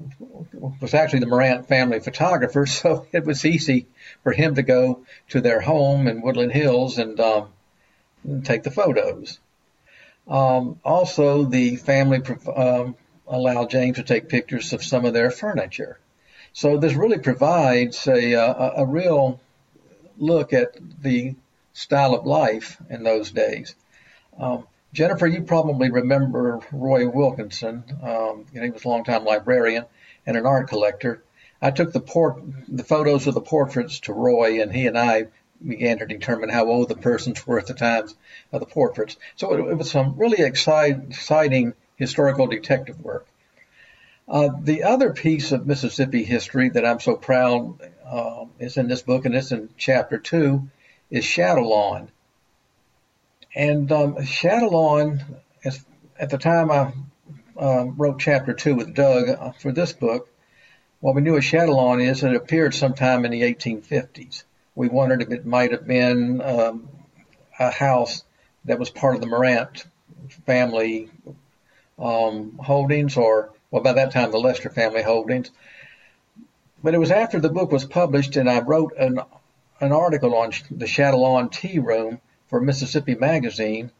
[0.79, 3.87] was actually the Morant family photographer, so it was easy
[4.23, 7.49] for him to go to their home in Woodland Hills and, um,
[8.23, 9.39] and take the photos.
[10.27, 12.21] Um, also, the family
[12.55, 12.95] um,
[13.27, 15.99] allowed James to take pictures of some of their furniture.
[16.53, 19.41] So this really provides a, a, a real
[20.17, 21.35] look at the
[21.75, 23.75] style of life in those days.
[24.39, 27.83] Um, Jennifer, you probably remember Roy Wilkinson.
[28.01, 29.85] Um, he was a longtime librarian
[30.25, 31.21] and an art collector.
[31.61, 35.27] I took the port, the photos of the portraits to Roy, and he and I
[35.65, 38.15] began to determine how old the persons were at the times
[38.53, 39.17] of the portraits.
[39.35, 43.27] So it, it was some really exciting historical detective work.
[44.27, 49.01] Uh, the other piece of Mississippi history that I'm so proud uh, is in this
[49.01, 50.69] book, and it's in chapter two,
[51.09, 52.09] is Shadowlawn.
[53.53, 55.23] And um, Shadowlawn,
[56.19, 56.93] at the time I
[57.57, 60.29] uh, wrote chapter two with Doug uh, for this book,
[60.99, 64.43] what we knew of Shadowlawn is it appeared sometime in the 1850s.
[64.75, 66.89] We wondered if it might have been um,
[67.59, 68.23] a house
[68.65, 69.85] that was part of the Morant
[70.45, 71.09] family
[71.99, 75.51] um, holdings, or well, by that time the Lester family holdings.
[76.83, 79.19] But it was after the book was published, and I wrote an
[79.79, 83.91] an article on the Shadowlawn Tea Room for Mississippi Magazine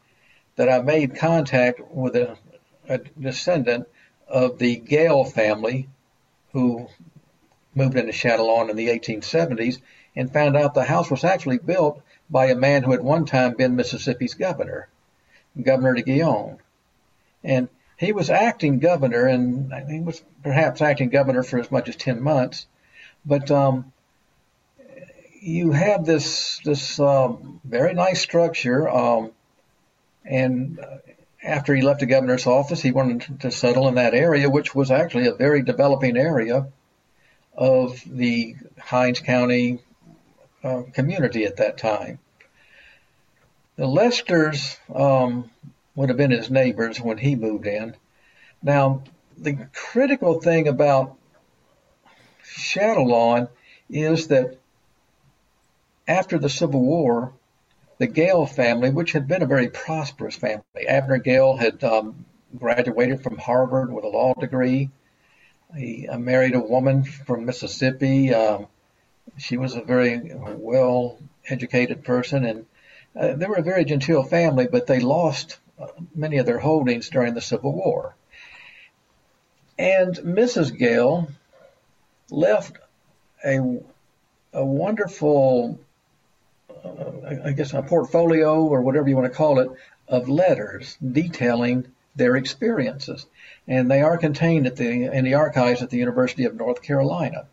[0.55, 2.37] that I made contact with a,
[2.87, 3.87] a descendant
[4.27, 5.89] of the Gale family
[6.53, 6.87] who
[7.73, 9.81] moved into Shadowlawn in the 1870s
[10.15, 13.55] and found out the house was actually built by a man who had one time
[13.55, 14.87] been Mississippi's governor,
[15.61, 16.57] Governor de Guion.
[17.43, 21.95] And he was acting governor, and he was perhaps acting governor for as much as
[21.95, 22.65] 10 months.
[23.25, 23.91] But um,
[25.45, 29.31] you have this this um, very nice structure, um,
[30.25, 30.97] and uh,
[31.43, 34.89] after he left the governor's office, he wanted to settle in that area, which was
[34.89, 36.67] actually a very developing area
[37.55, 39.79] of the Hinds County
[40.63, 42.17] uh, community at that time.
[43.75, 45.51] The Lesters um,
[45.95, 47.95] would have been his neighbors when he moved in.
[48.63, 49.03] Now,
[49.37, 51.17] the critical thing about
[52.43, 53.47] Shadowlawn
[53.89, 54.57] is that
[56.07, 57.33] after the Civil War,
[57.97, 60.87] the Gale family, which had been a very prosperous family.
[60.87, 62.25] Abner Gale had um,
[62.57, 64.89] graduated from Harvard with a law degree.
[65.75, 68.33] He uh, married a woman from Mississippi.
[68.33, 68.67] Um,
[69.37, 72.65] she was a very well educated person, and
[73.15, 77.09] uh, they were a very genteel family, but they lost uh, many of their holdings
[77.09, 78.15] during the Civil War.
[79.77, 80.77] And Mrs.
[80.77, 81.27] Gale
[82.29, 82.77] left
[83.43, 83.79] a,
[84.53, 85.84] a wonderful, uh,
[87.45, 89.69] I guess, a portfolio or whatever you want to call it,
[90.07, 93.25] of letters detailing their experiences.
[93.67, 97.47] And they are contained at the, in the archives at the University of North Carolina.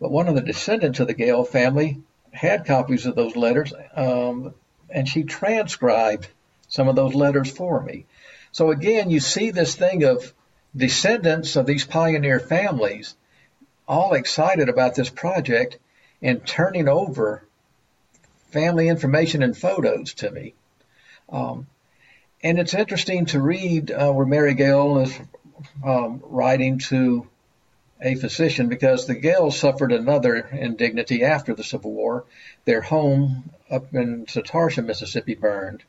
[0.00, 2.00] But one of the descendants of the Gale family
[2.32, 4.54] had copies of those letters, um,
[4.88, 6.28] and she transcribed
[6.68, 8.06] some of those letters for me.
[8.52, 10.32] So again, you see this thing of
[10.76, 13.16] descendants of these pioneer families
[13.88, 15.78] all excited about this project
[16.22, 17.44] and turning over
[18.50, 20.54] family information and photos to me.
[21.28, 21.66] Um,
[22.42, 25.18] and it's interesting to read uh, where Mary Gale is
[25.84, 27.28] um, writing to
[28.02, 32.24] a physician because the Gales suffered another indignity after the Civil War.
[32.64, 35.82] Their home up in Satartia, Mississippi burned.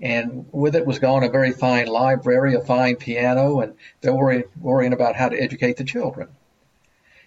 [0.00, 4.44] And with it was gone a very fine library, a fine piano, and they're worrying,
[4.60, 6.28] worrying about how to educate the children.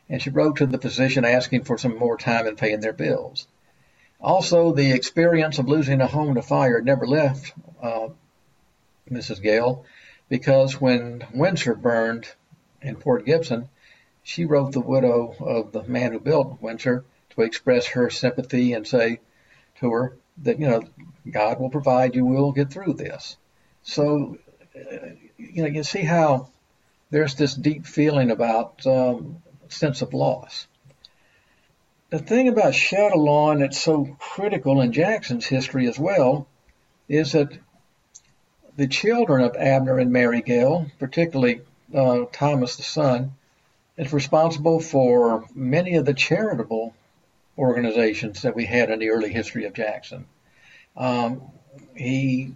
[0.10, 3.48] And she wrote to the physician asking for some more time in paying their bills.
[4.22, 8.10] Also, the experience of losing a home to fire never left uh,
[9.10, 9.42] Mrs.
[9.42, 9.84] Gale
[10.30, 12.28] because when Windsor burned
[12.82, 13.68] in Port Gibson,
[14.24, 18.88] she wrote the widow of the man who built Windsor to express her sympathy and
[18.88, 19.20] say
[19.80, 20.84] to her that, you know,
[21.30, 23.38] God will provide, you will get through this.
[23.84, 24.38] So,
[24.76, 25.08] uh,
[25.38, 26.50] you know, you see how
[27.10, 30.68] there's this deep feeling about um, sense of loss.
[32.12, 36.46] The thing about Chatillon that's so critical in Jackson's history as well
[37.08, 37.58] is that
[38.76, 41.62] the children of Abner and Mary Gale, particularly
[41.96, 43.36] uh, Thomas the son,
[43.96, 46.94] is responsible for many of the charitable
[47.58, 50.26] organizations that we had in the early history of Jackson.
[50.98, 51.42] Um,
[51.96, 52.56] he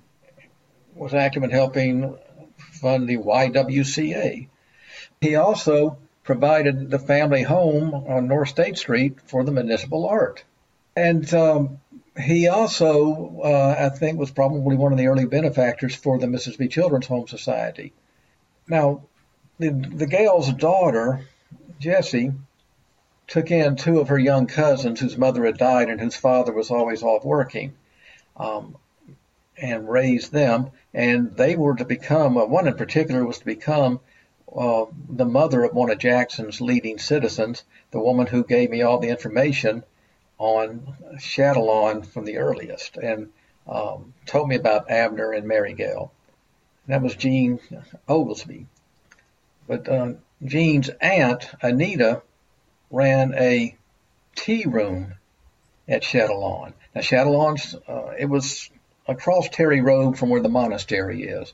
[0.95, 2.17] was active in helping
[2.57, 4.49] fund the YWCA.
[5.21, 10.43] He also provided the family home on North State Street for the municipal art.
[10.97, 11.79] And um,
[12.19, 16.67] he also, uh, I think, was probably one of the early benefactors for the Mississippi
[16.67, 17.93] Children's Home Society.
[18.67, 19.03] Now,
[19.59, 21.21] the, the Gale's daughter,
[21.79, 22.31] Jessie,
[23.27, 26.71] took in two of her young cousins whose mother had died and whose father was
[26.71, 27.75] always off working,
[28.38, 28.77] um,
[29.57, 30.71] and raised them.
[30.93, 33.99] And they were to become, uh, one in particular was to become
[34.55, 38.99] uh, the mother of one of Jackson's leading citizens, the woman who gave me all
[38.99, 39.83] the information
[40.37, 43.31] on Chatillon from the earliest and
[43.67, 46.11] um, told me about Abner and Mary Gale.
[46.87, 47.59] That was Jean
[48.07, 48.67] Oglesby.
[49.67, 50.13] But uh,
[50.43, 52.21] Jean's aunt, Anita,
[52.91, 53.75] ran a
[54.35, 55.15] tea room
[55.87, 56.73] at Chatillon.
[56.93, 58.69] Now, Chatillon's, uh, it was
[59.07, 61.53] across Terry Road from where the monastery is.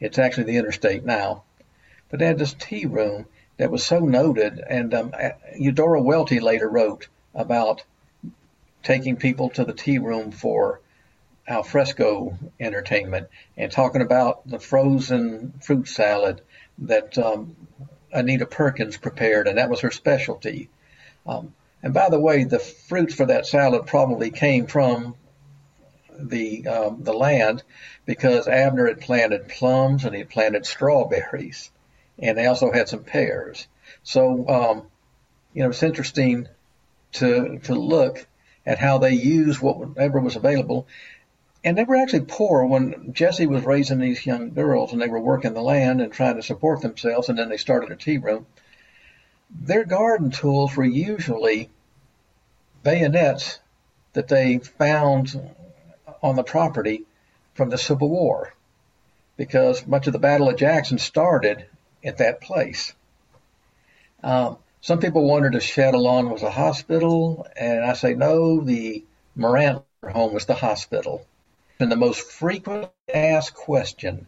[0.00, 1.44] It's actually the interstate now.
[2.14, 5.12] But they had this tea room that was so noted, and um,
[5.56, 7.82] Eudora Welty later wrote about
[8.84, 10.80] taking people to the tea room for
[11.48, 16.42] alfresco entertainment and talking about the frozen fruit salad
[16.78, 17.56] that um,
[18.12, 20.68] Anita Perkins prepared, and that was her specialty.
[21.26, 25.16] Um, and by the way, the fruits for that salad probably came from
[26.16, 27.64] the um, the land
[28.06, 31.72] because Abner had planted plums and he planted strawberries,
[32.18, 33.66] and they also had some pears.
[34.02, 34.82] So um,
[35.52, 36.48] you know it's interesting
[37.12, 38.26] to to look
[38.66, 40.86] at how they used whatever was available.
[41.62, 45.20] And they were actually poor when Jessie was raising these young girls and they were
[45.20, 48.46] working the land and trying to support themselves, and then they started a tea room.
[49.50, 51.70] Their garden tools were usually
[52.82, 53.60] bayonets
[54.12, 55.54] that they found
[56.22, 57.04] on the property
[57.54, 58.52] from the Civil War
[59.36, 61.66] because much of the Battle of Jackson started
[62.04, 62.92] at that place.
[64.22, 69.82] Um, some people wondered if Chatillon was a hospital, and I say no, the Morant
[70.02, 71.26] home was the hospital.
[71.80, 74.26] And the most frequent asked question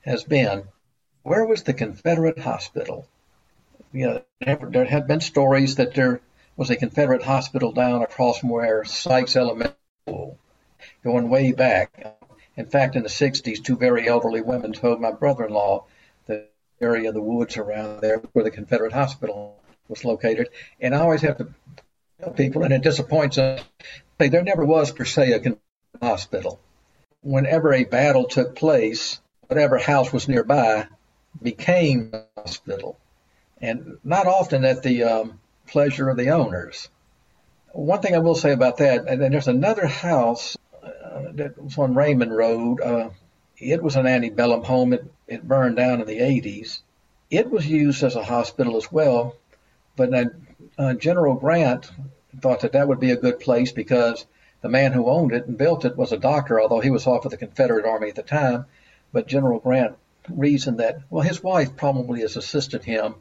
[0.00, 0.64] has been,
[1.22, 3.06] where was the Confederate hospital?
[3.92, 6.20] You know, there have been stories that there
[6.56, 9.76] was a Confederate hospital down across from where Sykes Elementary
[10.06, 10.38] School,
[11.02, 12.18] going way back.
[12.56, 15.84] In fact, in the 60s, two very elderly women told my brother-in-law
[16.26, 16.46] the
[16.84, 19.58] area of the woods around there where the Confederate hospital
[19.88, 20.48] was located.
[20.80, 21.48] And I always have to
[22.20, 23.62] tell people, and it disappoints us,
[24.20, 25.40] say there never was per se a
[26.04, 26.60] hospital.
[27.22, 30.86] Whenever a battle took place, whatever house was nearby
[31.42, 32.98] became a hospital,
[33.60, 36.88] and not often at the um, pleasure of the owners.
[37.72, 41.76] One thing I will say about that, and then there's another house uh, that was
[41.78, 42.80] on Raymond Road.
[42.80, 43.10] Uh,
[43.64, 44.92] it was an antebellum home.
[44.92, 46.80] It, it burned down in the 80s.
[47.30, 49.36] It was used as a hospital as well,
[49.96, 50.46] but then
[50.78, 51.90] uh, General Grant
[52.40, 54.26] thought that that would be a good place because
[54.60, 57.24] the man who owned it and built it was a doctor, although he was off
[57.24, 58.66] with the Confederate Army at the time.
[59.12, 59.96] But General Grant
[60.28, 63.14] reasoned that, well, his wife probably has assisted him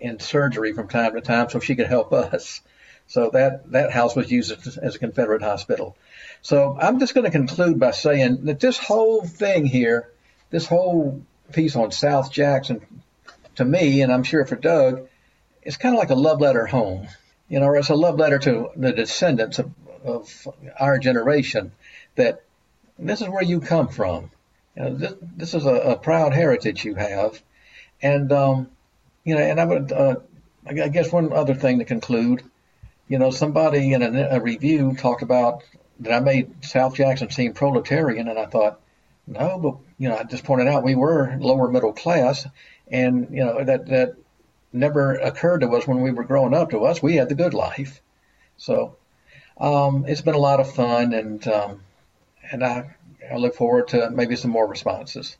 [0.00, 2.60] in surgery from time to time so she could help us.
[3.06, 5.96] So that, that house was used as a Confederate hospital.
[6.44, 10.10] So I'm just going to conclude by saying that this whole thing here,
[10.50, 11.22] this whole
[11.54, 12.84] piece on South Jackson,
[13.54, 15.08] to me, and I'm sure for Doug,
[15.62, 17.08] it's kind of like a love letter home.
[17.48, 19.70] You know, or it's a love letter to the descendants of,
[20.04, 21.72] of our generation
[22.16, 22.42] that
[22.98, 24.30] this is where you come from.
[24.76, 27.40] You know, this, this is a, a, proud heritage you have.
[28.02, 28.68] And, um,
[29.24, 30.16] you know, and I would, uh,
[30.66, 32.42] I guess one other thing to conclude,
[33.08, 35.62] you know, somebody in a, a review talked about
[36.00, 38.80] that I made South Jackson seem proletarian, and I thought,
[39.26, 42.46] no, but you know, I just pointed out we were lower middle class,
[42.88, 44.16] and you know that that
[44.72, 46.70] never occurred to us when we were growing up.
[46.70, 48.00] To us, we had the good life.
[48.56, 48.96] So
[49.58, 51.80] um, it's been a lot of fun, and um,
[52.50, 52.96] and I
[53.30, 55.36] I look forward to maybe some more responses.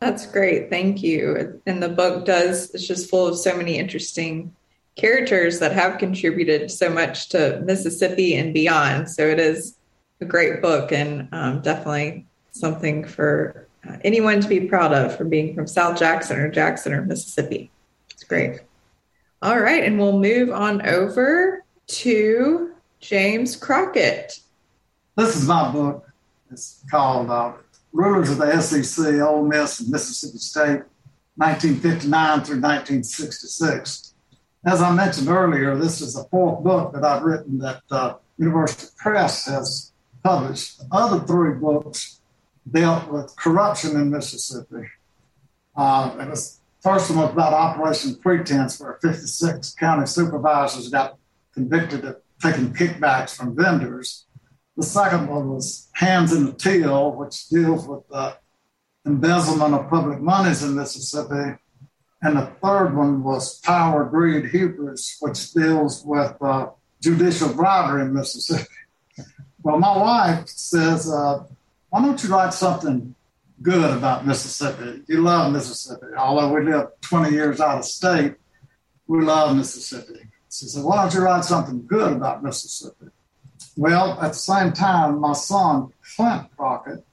[0.00, 0.70] That's great.
[0.70, 1.60] Thank you.
[1.66, 4.56] And the book does, it's just full of so many interesting
[4.96, 9.10] characters that have contributed so much to Mississippi and beyond.
[9.10, 9.78] So it is
[10.20, 15.24] a great book and um, definitely something for uh, anyone to be proud of for
[15.24, 17.70] being from South Jackson or Jackson or Mississippi.
[18.10, 18.60] It's great.
[19.42, 19.82] All right.
[19.82, 24.40] And we'll move on over to James Crockett.
[25.16, 26.06] This is my book.
[26.50, 27.52] It's called uh,
[27.92, 30.82] Rulers of the SEC, Ole Miss, and Mississippi State,
[31.36, 32.10] 1959
[32.44, 34.09] through 1966.
[34.64, 38.92] As I mentioned earlier, this is the fourth book that I've written that uh, University
[38.96, 39.92] Press has
[40.22, 40.78] published.
[40.78, 42.20] The other three books
[42.70, 44.86] dealt with corruption in Mississippi.
[45.74, 51.16] Uh, it was first one was about Operation Pretense, where 56 county supervisors got
[51.54, 54.26] convicted of taking kickbacks from vendors.
[54.76, 58.36] The second one was Hands in the Till, which deals with the
[59.06, 61.58] embezzlement of public monies in Mississippi.
[62.22, 68.14] And the third one was Power, Greed, Hubris, which deals with uh, judicial bribery in
[68.14, 68.64] Mississippi.
[69.62, 71.44] Well, my wife says, uh,
[71.90, 73.14] why don't you write something
[73.60, 75.02] good about Mississippi?
[75.06, 76.06] You love Mississippi.
[76.16, 78.36] Although we live 20 years out of state,
[79.06, 80.30] we love Mississippi.
[80.50, 83.08] She said, why don't you write something good about Mississippi?
[83.76, 87.04] Well, at the same time, my son, Clint Crockett,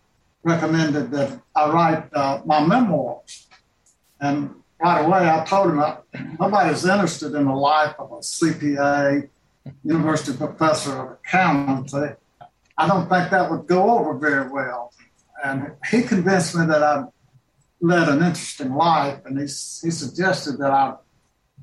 [0.44, 3.48] recommended that I write uh, my memoirs.
[4.22, 6.04] And right away, I told him that
[6.40, 9.30] nobody's interested in the life of a CPA,
[9.84, 12.16] university professor of accounting.
[12.78, 14.94] I don't think that would go over very well.
[15.44, 17.06] And he convinced me that I
[17.82, 20.96] led an interesting life, and he, he suggested that I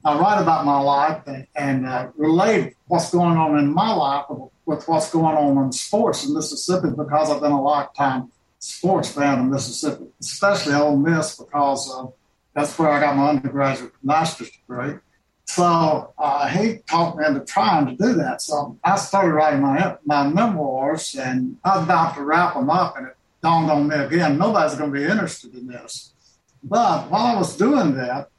[0.05, 4.27] I write about my life and, and uh, relate what's going on in my life
[4.67, 9.41] with what's going on in sports in Mississippi because I've been a lifetime sports fan
[9.41, 12.07] in Mississippi, especially Ole Miss because uh,
[12.55, 14.95] that's where I got my undergraduate master's degree.
[15.47, 18.41] So uh, he talked me into trying to do that.
[18.41, 22.97] So I started writing my my memoirs, and I was about to wrap them up,
[22.97, 26.15] and it dawned on me again: nobody's going to be interested in this.
[26.63, 28.31] But while I was doing that,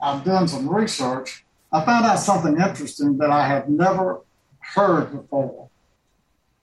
[0.00, 1.44] I've done some research.
[1.72, 4.20] I found out something interesting that I have never
[4.60, 5.68] heard before.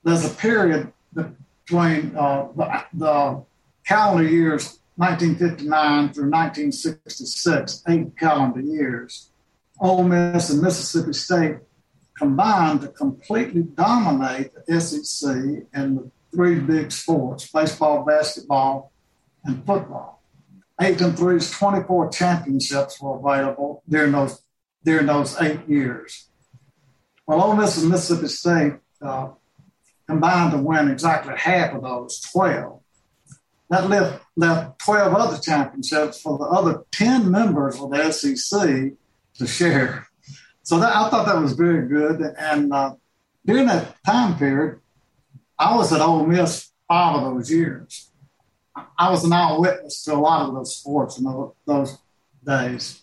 [0.04, 3.44] There's a period between uh, the, the
[3.86, 9.32] calendar years 1959 through 1966, eight calendar years.
[9.80, 11.58] Ole Miss and Mississippi State
[12.18, 15.36] combined to completely dominate the SEC
[15.74, 18.92] in the three big sports baseball, basketball,
[19.44, 20.14] and football
[20.82, 24.42] eight and three's 24 championships were available during those
[24.84, 26.30] during those eight years.
[27.26, 29.30] Well, Ole Miss and Mississippi State uh,
[30.08, 32.82] combined to win exactly half of those 12.
[33.74, 38.94] That left, left 12 other championships for the other 10 members of the SEC
[39.40, 40.06] to share.
[40.62, 42.22] So that, I thought that was very good.
[42.38, 42.94] And uh,
[43.44, 44.80] during that time period,
[45.58, 48.12] I was at Ole Miss five of those years.
[48.96, 51.98] I was an eyewitness to a lot of those sports in those
[52.46, 53.02] days.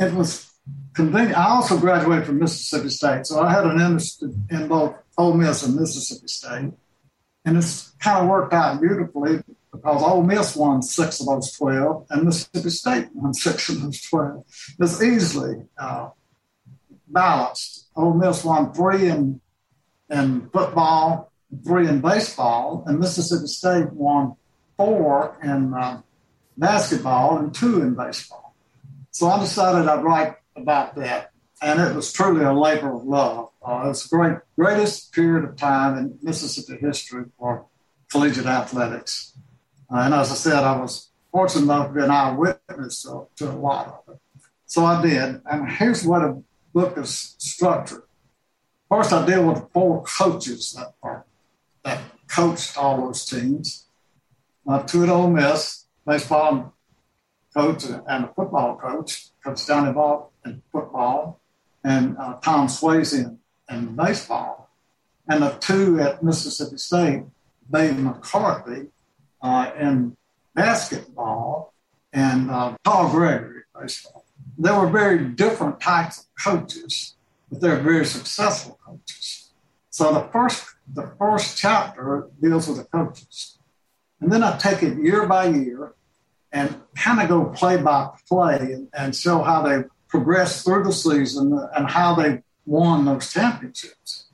[0.00, 0.50] It was
[0.94, 1.38] convenient.
[1.38, 5.62] I also graduated from Mississippi State, so I had an interest in both Ole Miss
[5.62, 6.72] and Mississippi State.
[7.44, 9.44] And it's kind of worked out beautifully
[9.82, 14.00] because Ole Miss won six of those 12 and Mississippi State won six of those
[14.02, 14.44] 12.
[14.80, 16.10] It's easily uh,
[17.06, 17.88] balanced.
[17.96, 19.40] Ole Miss won three in,
[20.10, 21.32] in football,
[21.64, 24.34] three in baseball, and Mississippi State won
[24.76, 26.02] four in uh,
[26.56, 28.54] basketball and two in baseball.
[29.10, 31.30] So I decided I'd write about that.
[31.60, 33.50] And it was truly a labor of love.
[33.66, 37.66] Uh, it's the great, greatest period of time in Mississippi history for
[38.10, 39.36] collegiate athletics.
[39.90, 43.50] Uh, and as I said, I was fortunate enough to be an eyewitness to, to
[43.50, 44.20] a lot of it.
[44.66, 45.40] So I did.
[45.50, 46.42] And here's what a
[46.74, 48.02] book is structured.
[48.88, 51.24] First, I deal with four coaches that, are,
[51.84, 53.86] that coached all those teams.
[54.66, 56.74] Uh, two at Ole Miss, baseball
[57.54, 61.40] coach and a football coach, Coach Johnny Vaught in football,
[61.84, 63.38] and uh, Tom Swayze in,
[63.70, 64.70] in, baseball.
[65.28, 67.22] And the two at Mississippi State,
[67.70, 68.88] Babe McCarthy
[69.40, 70.16] uh, in
[70.54, 71.74] basketball,
[72.12, 74.24] and uh, Paul Gregory baseball.
[74.58, 77.14] They were very different types of coaches,
[77.50, 79.50] but they're very successful coaches.
[79.90, 80.64] So the first
[80.94, 83.58] the first chapter deals with the coaches.
[84.20, 85.94] And then I take it year by year
[86.50, 90.92] and kind of go play by play and, and show how they progressed through the
[90.92, 94.27] season and how they won those championships.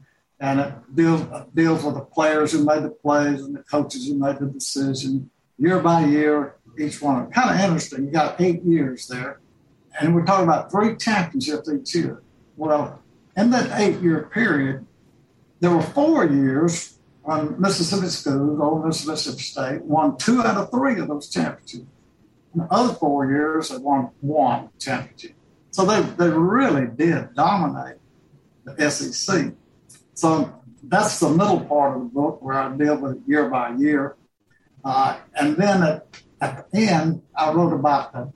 [0.44, 1.22] And it deals,
[1.54, 5.30] deals with the players who made the plays and the coaches who made the decision
[5.56, 7.30] year by year, each one.
[7.30, 8.04] Kind of interesting.
[8.04, 9.40] You got eight years there.
[9.98, 12.20] And we're talking about three championships each year.
[12.58, 13.00] Well,
[13.34, 14.84] in that eight year period,
[15.60, 20.70] there were four years on Mississippi schools, Ole Miss, Mississippi State, won two out of
[20.70, 21.86] three of those championships.
[22.54, 25.36] The other four years, they won one championship.
[25.70, 27.96] So they, they really did dominate
[28.66, 29.54] the SEC.
[30.14, 33.74] So that's the middle part of the book where I deal with it year by
[33.74, 34.16] year.
[34.84, 36.06] Uh, and then at,
[36.40, 38.32] at, the end, I wrote about the,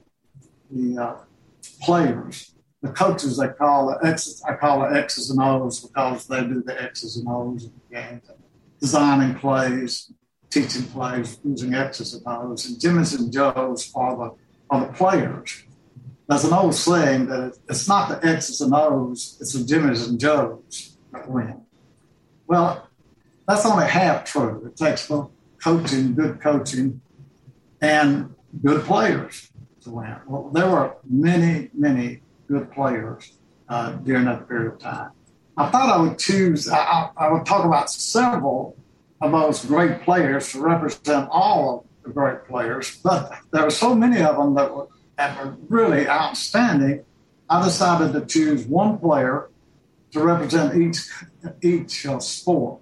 [0.70, 1.16] the uh,
[1.82, 3.36] players, the coaches.
[3.36, 4.42] They call the X's.
[4.48, 7.94] I call the X's and O's because they do the X's and O's in the
[7.94, 8.30] games,
[8.80, 10.10] designing plays,
[10.50, 12.66] teaching plays using X's and O's.
[12.66, 14.34] And Jimmy's and Joe's are the
[14.70, 15.64] are the players
[16.28, 20.20] there's an old saying that it's not the X's and O's, it's the Jimmys and
[20.20, 21.62] Joes that win.
[22.48, 22.88] Well,
[23.46, 24.64] that's only half true.
[24.66, 25.10] It takes
[25.62, 27.00] coaching, good coaching,
[27.80, 28.34] and
[28.64, 29.50] good players
[29.82, 30.16] to win.
[30.26, 33.38] Well, there were many, many good players
[33.68, 35.10] uh, during that period of time.
[35.56, 38.76] I thought I would choose, I, I would talk about several
[39.20, 43.94] of those great players to represent all of the great players, but there were so
[43.94, 44.88] many of them that were
[45.18, 47.04] that were really outstanding,
[47.50, 49.50] I decided to choose one player
[50.12, 50.98] to represent each
[51.62, 52.80] each uh, sport.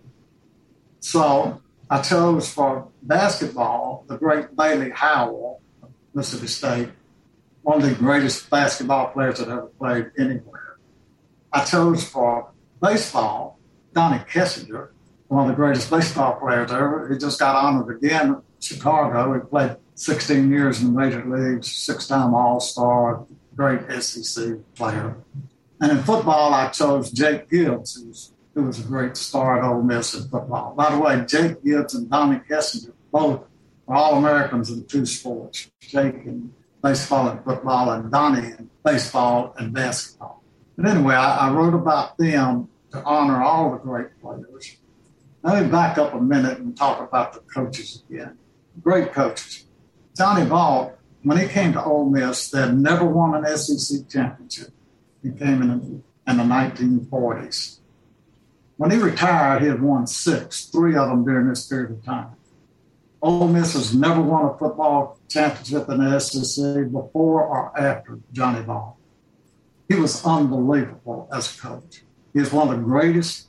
[1.01, 5.61] So I chose for basketball the great Bailey Howell,
[6.15, 6.89] Mississippi State,
[7.63, 10.79] one of the greatest basketball players that ever played anywhere.
[11.53, 12.51] I chose for
[12.83, 13.59] baseball
[13.93, 14.91] Donnie Kessinger,
[15.29, 17.09] one of the greatest baseball players ever.
[17.11, 19.35] He just got honored again in Chicago.
[19.35, 23.25] He played 16 years in the major leagues, six time All Star,
[23.57, 25.17] great SEC player.
[25.81, 29.83] And in football, I chose Jake Gibbs, who's, who was a great star at Ole
[29.83, 30.75] Miss in football.
[30.75, 33.43] By the way, Jake Gibbs and Donnie Kessinger both
[33.89, 36.53] are All Americans in two sports Jake in
[36.83, 40.43] baseball and football, and Donnie in baseball and basketball.
[40.77, 44.77] But anyway, I, I wrote about them to honor all the great players.
[45.43, 48.37] Let me back up a minute and talk about the coaches again.
[48.83, 49.65] Great coaches.
[50.17, 54.69] Johnny Vaught, when he came to Ole Miss, they had never won an SEC championship.
[55.27, 57.81] He came in in the 1940s.
[58.77, 62.37] When he retired, he had won six, three of them during this period of time.
[63.21, 68.63] Ole Miss has never won a football championship in the SEC before or after Johnny
[68.63, 68.95] Vaught.
[69.89, 72.03] He was unbelievable as a coach.
[72.33, 73.49] He is one of the greatest,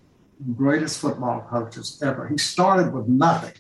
[0.56, 2.28] greatest football coaches ever.
[2.28, 3.54] He started with nothing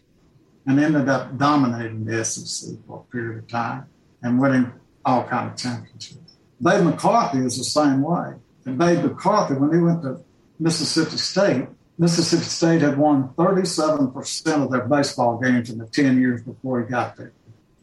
[0.65, 3.85] and ended up dominating the SEC for a period of time
[4.23, 4.71] and winning
[5.05, 6.26] all kind of championships.
[6.61, 8.33] Babe McCarthy is the same way.
[8.65, 10.23] And Babe McCarthy, when he went to
[10.59, 16.43] Mississippi State, Mississippi State had won 37% of their baseball games in the 10 years
[16.43, 17.33] before he got there.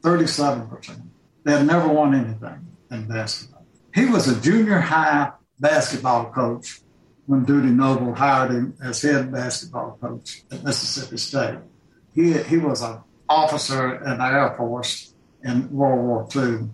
[0.03, 1.01] 37%.
[1.45, 3.65] They had never won anything in basketball.
[3.95, 6.81] He was a junior high basketball coach
[7.27, 11.59] when Dudy Noble hired him as head basketball coach at Mississippi State
[12.15, 12.99] he, he was an
[13.29, 16.69] officer in the Air Force in World War II,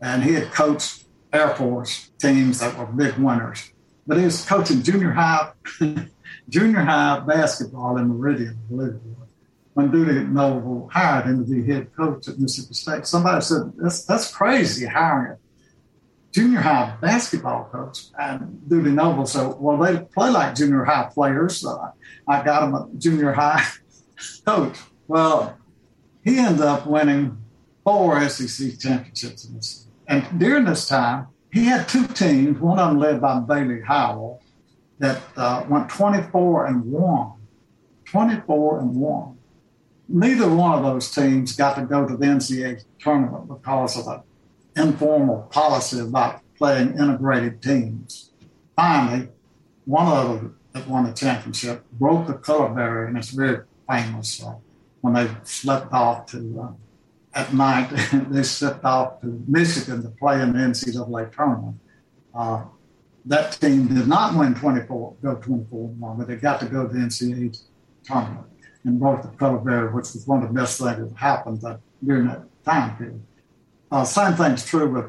[0.00, 1.01] and he had coached
[1.32, 3.70] Air Force teams that were big winners.
[4.06, 5.52] But he was coaching junior high,
[6.48, 9.00] junior high basketball in Meridian, believe it
[9.74, 13.06] when Dudy Noble hired him to be head coach at Mississippi State.
[13.06, 15.38] Somebody said, that's, that's crazy hiring a
[16.32, 18.06] junior high basketball coach.
[18.18, 21.58] And Dudy Noble said, well, they play like junior high players.
[21.58, 21.80] So
[22.28, 23.64] I, I got them a junior high
[24.46, 24.78] coach.
[25.08, 25.58] Well,
[26.22, 27.38] he ended up winning
[27.82, 29.81] four SEC championships.
[30.08, 34.42] And during this time, he had two teams, one of them led by Bailey Howell,
[34.98, 37.32] that uh, went 24 and 1.
[38.04, 39.38] 24 and 1
[40.12, 44.22] neither one of those teams got to go to the NCAA tournament because of an
[44.76, 48.30] informal policy about playing integrated teams.
[48.76, 49.28] Finally,
[49.86, 54.42] one of them that won the championship broke the color barrier, and it's very famous
[54.42, 54.54] uh,
[55.00, 56.72] when they slipped off to uh,
[57.34, 57.90] at night.
[58.30, 61.78] they slipped off to Michigan to play in the NCAA tournament.
[62.34, 62.64] Uh,
[63.26, 66.92] that team did not win 24, go 24 1, but they got to go to
[66.92, 67.62] the NCAA
[68.04, 68.46] tournament
[68.84, 71.80] in both the color barrier, which was one of the best things that happened that,
[72.04, 73.22] during that time period.
[73.90, 75.06] Uh, same thing's true with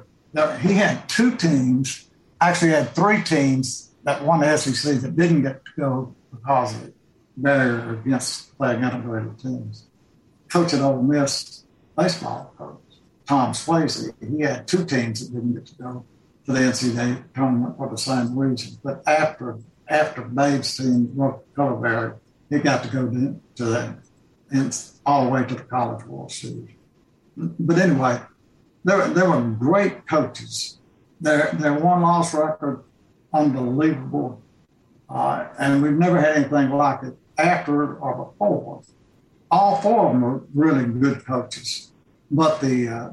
[0.61, 2.09] he had two teams,
[2.41, 6.85] actually had three teams that won the SEC that didn't get to go because of
[6.85, 6.93] the
[7.37, 9.85] barrier against playing integrated teams.
[10.49, 11.62] Coach at Ole Miss
[11.97, 12.79] baseball coach
[13.27, 16.05] Tom Swayze, he had two teams that didn't get to go
[16.45, 18.77] to the NCAA tournament for the same reason.
[18.83, 22.17] But after after Babe's team broke the color barrier,
[22.49, 23.97] he got to go to, to that
[24.51, 26.69] and all the way to the College World Series.
[27.35, 28.21] But anyway,
[28.83, 30.79] there, there were great coaches.
[31.19, 32.83] Their, their one loss record,
[33.33, 34.41] unbelievable.
[35.09, 38.83] Uh, and we've never had anything like it after or before.
[39.53, 41.91] All four of them were really good coaches.
[42.31, 43.09] But the, uh,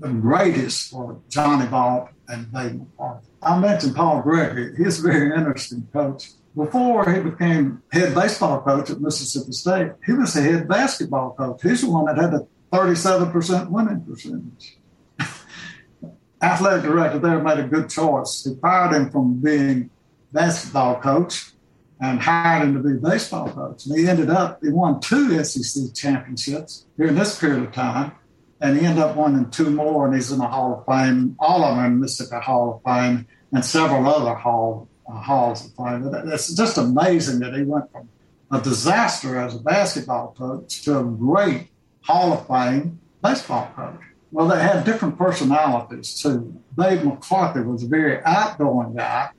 [0.00, 3.28] the greatest were Johnny Vaught and Babe McCarthy.
[3.42, 4.74] I mentioned Paul Gregory.
[4.76, 10.12] He's a very interesting coach before he became head baseball coach at Mississippi State, he
[10.12, 11.62] was the head basketball coach.
[11.62, 14.78] He's the one that had the 37% winning percentage.
[16.42, 18.44] Athletic director there made a good choice.
[18.44, 19.90] He fired him from being
[20.32, 21.53] basketball coach
[22.00, 23.86] and hired him to be baseball coach.
[23.86, 28.12] And he ended up, he won two SEC championships during this period of time.
[28.60, 31.64] And he ended up winning two more, and he's in the Hall of Fame, all
[31.64, 36.10] of them in Mississippi Hall of Fame, and several other Hall uh, halls of fame.
[36.32, 38.08] It's just amazing that he went from
[38.50, 41.68] a disaster as a basketball coach to a great
[42.02, 44.00] Hall of Fame baseball coach.
[44.32, 46.58] Well, they had different personalities too.
[46.76, 49.30] Babe McCarthy was a very outgoing guy,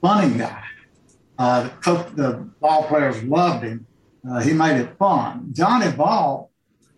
[0.00, 0.62] funny guy.
[1.38, 3.86] Uh, the, the ball players loved him.
[4.28, 5.48] Uh, he made it fun.
[5.52, 6.48] Johnny Vaught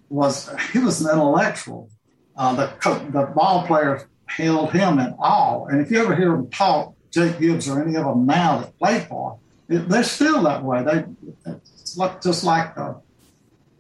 [0.09, 1.89] was he was an intellectual.
[2.37, 5.67] Uh, the the ball players held him in awe.
[5.67, 8.77] And if you ever hear him talk, Jake Gibbs or any of them now that
[8.79, 10.83] play for him, they're still that way.
[10.83, 11.05] They
[11.47, 12.95] it's like, just like uh,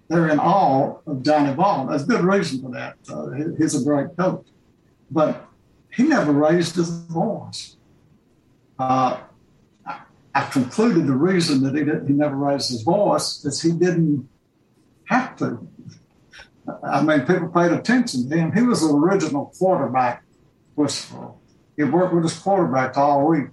[0.09, 1.89] they're in awe of Johnny Vaught.
[1.89, 2.97] There's good reason for that.
[3.09, 4.47] Uh, he's a great coach,
[5.11, 5.47] but
[5.93, 7.77] he never raised his voice.
[8.79, 9.21] Uh,
[10.35, 14.29] I, concluded the reason that he, did, he never raised his voice is he didn't
[15.05, 15.67] have to.
[16.83, 18.53] I mean, people paid attention to him.
[18.53, 20.25] He was the original quarterback
[20.75, 21.33] whisperer.
[21.77, 23.49] He worked with his quarterback all week.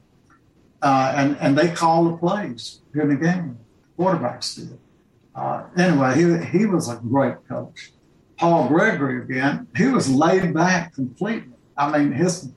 [0.82, 3.60] Uh, and, and they called the plays during the game.
[3.98, 4.80] Quarterbacks did.
[5.36, 7.92] Uh, anyway, he, he was a great coach.
[8.38, 11.54] Paul Gregory, again, he was laid back completely.
[11.78, 12.50] I mean, his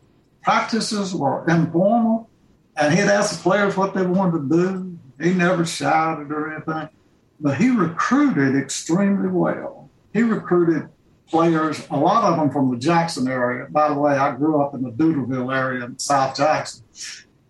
[0.43, 2.31] practices were informal,
[2.77, 4.99] and he'd ask the players what they wanted to do.
[5.20, 6.89] He never shouted or anything,
[7.41, 9.91] but he recruited extremely well.
[10.12, 10.89] He recruited
[11.29, 13.66] players, a lot of them from the Jackson area.
[13.70, 16.85] By the way, I grew up in the Doodleville area in South Jackson.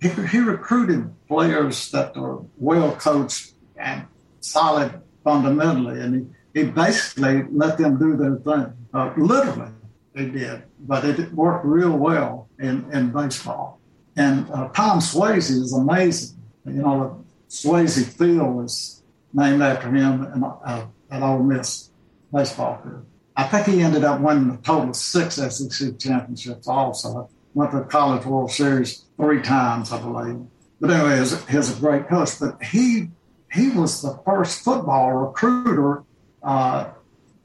[0.01, 4.07] He, he recruited players that were well coached and
[4.41, 6.14] solid fundamentally, and
[6.55, 8.72] he, he basically let them do their thing.
[8.93, 9.72] Uh, literally,
[10.14, 13.81] they did, but it worked real well in, in baseball.
[14.16, 16.38] And uh, Tom Swayze is amazing.
[16.64, 19.02] You know, the Swayze Field is
[19.32, 21.90] named after him and uh, at Ole Miss
[22.32, 23.04] baseball field.
[23.36, 27.28] I think he ended up winning a total of six SEC championships also.
[27.54, 30.40] Went to the College World Series three times, I believe.
[30.80, 32.40] But anyway, he's, he's a great coach.
[32.40, 33.08] But he
[33.52, 36.02] he was the first football recruiter
[36.42, 36.90] uh,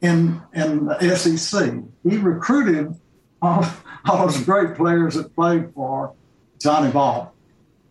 [0.02, 1.74] in in the SEC.
[2.04, 2.96] He recruited
[3.42, 3.66] all,
[4.06, 6.14] all those great players that played for
[6.60, 7.32] Johnny Vaught.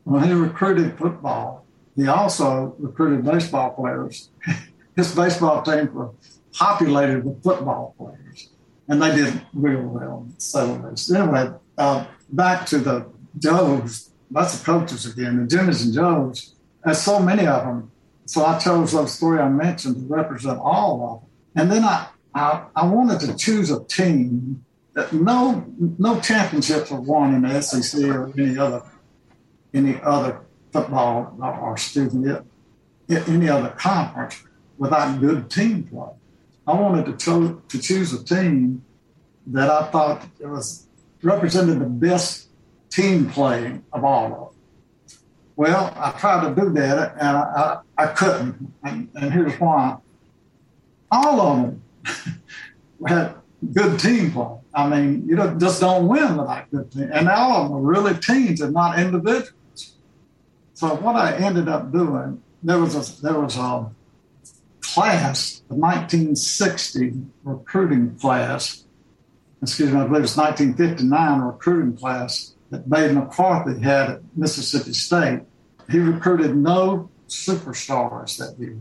[0.05, 1.67] When he recruited football,
[1.97, 4.31] he also recruited baseball players.
[4.97, 6.15] His baseball team for
[6.53, 8.51] populated with football players,
[8.89, 10.27] and they did real well.
[10.39, 13.07] So anyway, uh, back to the
[13.39, 14.11] Joes.
[14.31, 15.47] That's the coaches again.
[15.47, 16.55] The Jimmys and Joes.
[16.85, 17.91] There's so many of them.
[18.27, 21.31] so I chose those three I mentioned to represent all of them.
[21.63, 24.65] And then I, I, I wanted to choose a team
[25.13, 25.65] no
[25.99, 28.83] no championships are won in the SEC or any other
[29.75, 30.41] any other
[30.73, 32.45] football or student
[33.09, 34.43] any other conference
[34.77, 36.11] without good team play.
[36.67, 38.85] I wanted to, cho- to choose a team
[39.47, 40.87] that I thought was
[41.23, 42.49] represented the best
[42.91, 45.19] team play of all of them.
[45.57, 48.73] Well, I tried to do that and I, I, I couldn't.
[48.85, 49.97] And, and, here's why.
[51.11, 51.83] All of them
[53.07, 53.35] had
[53.73, 54.57] good team play.
[54.75, 57.11] I mean, you know, just don't win without good team.
[57.13, 59.53] And all of them are really teams and not individuals.
[60.75, 63.91] So what I ended up doing, there was a there was a
[64.81, 68.85] class, the 1960 recruiting class,
[69.63, 75.41] excuse me, I believe it's 1959 recruiting class that Babe McCarthy had at Mississippi State.
[75.91, 78.79] He recruited no superstars that year,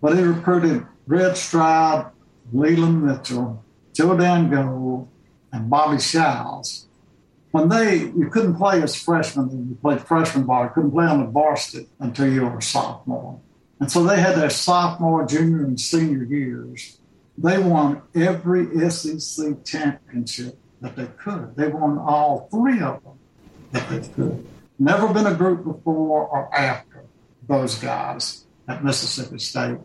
[0.00, 2.10] but he recruited Red Stroud,
[2.52, 3.62] Leland Mitchell,
[3.98, 5.08] Joe Dan Gold,
[5.52, 6.86] and Bobby Showers.
[7.50, 11.18] When they, you couldn't play as freshmen, you played freshman ball, you couldn't play on
[11.18, 13.40] the varsity until you were a sophomore.
[13.80, 17.00] And so they had their sophomore, junior, and senior years.
[17.36, 21.56] They won every SEC championship that they could.
[21.56, 23.18] They won all three of them
[23.72, 24.46] that they could.
[24.78, 27.02] Never been a group before or after
[27.48, 29.78] those guys at Mississippi State.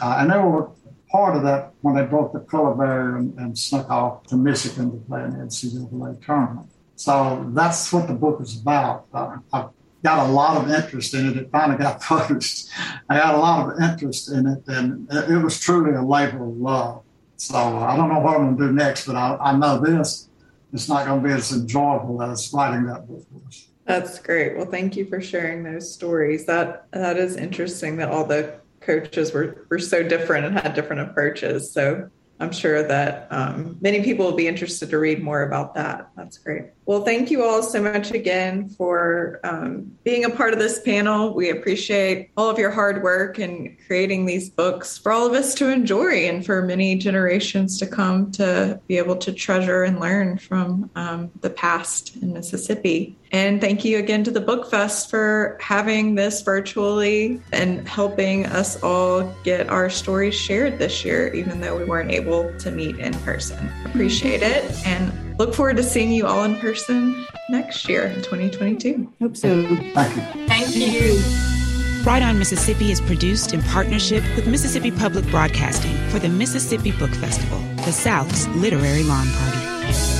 [0.00, 0.70] Uh, and they were
[1.10, 4.90] part of that when they broke the color barrier and, and snuck off to Michigan
[4.92, 6.70] to play the NCAA tournament.
[6.96, 9.06] So that's what the book is about.
[9.14, 9.68] Uh, I
[10.02, 11.36] got a lot of interest in it.
[11.36, 12.68] It finally got published.
[13.08, 16.56] I got a lot of interest in it, and it was truly a labor of
[16.56, 17.02] love.
[17.36, 20.28] So I don't know what I'm going to do next, but I, I know this.
[20.72, 23.24] It's not going to be as enjoyable as writing that book.
[23.86, 24.56] That's great.
[24.56, 26.44] Well, thank you for sharing those stories.
[26.44, 31.02] That that is interesting that all the coaches were were so different and had different
[31.02, 31.72] approaches.
[31.72, 32.08] So
[32.40, 36.10] I'm sure that um, many people will be interested to read more about that.
[36.16, 36.66] That's great.
[36.88, 41.34] Well, thank you all so much again for um, being a part of this panel.
[41.34, 45.54] We appreciate all of your hard work in creating these books for all of us
[45.56, 50.38] to enjoy and for many generations to come to be able to treasure and learn
[50.38, 53.14] from um, the past in Mississippi.
[53.32, 58.82] And thank you again to the Book Fest for having this virtually and helping us
[58.82, 63.12] all get our stories shared this year, even though we weren't able to meet in
[63.18, 63.70] person.
[63.84, 66.77] Appreciate it and look forward to seeing you all in person
[67.48, 69.12] next year in 2022.
[69.20, 69.64] Hope so.
[69.94, 70.46] Thank you.
[70.46, 71.48] Thank you.
[72.04, 77.10] Write on Mississippi is produced in partnership with Mississippi Public Broadcasting for the Mississippi Book
[77.10, 80.17] Festival, the South's literary lawn party.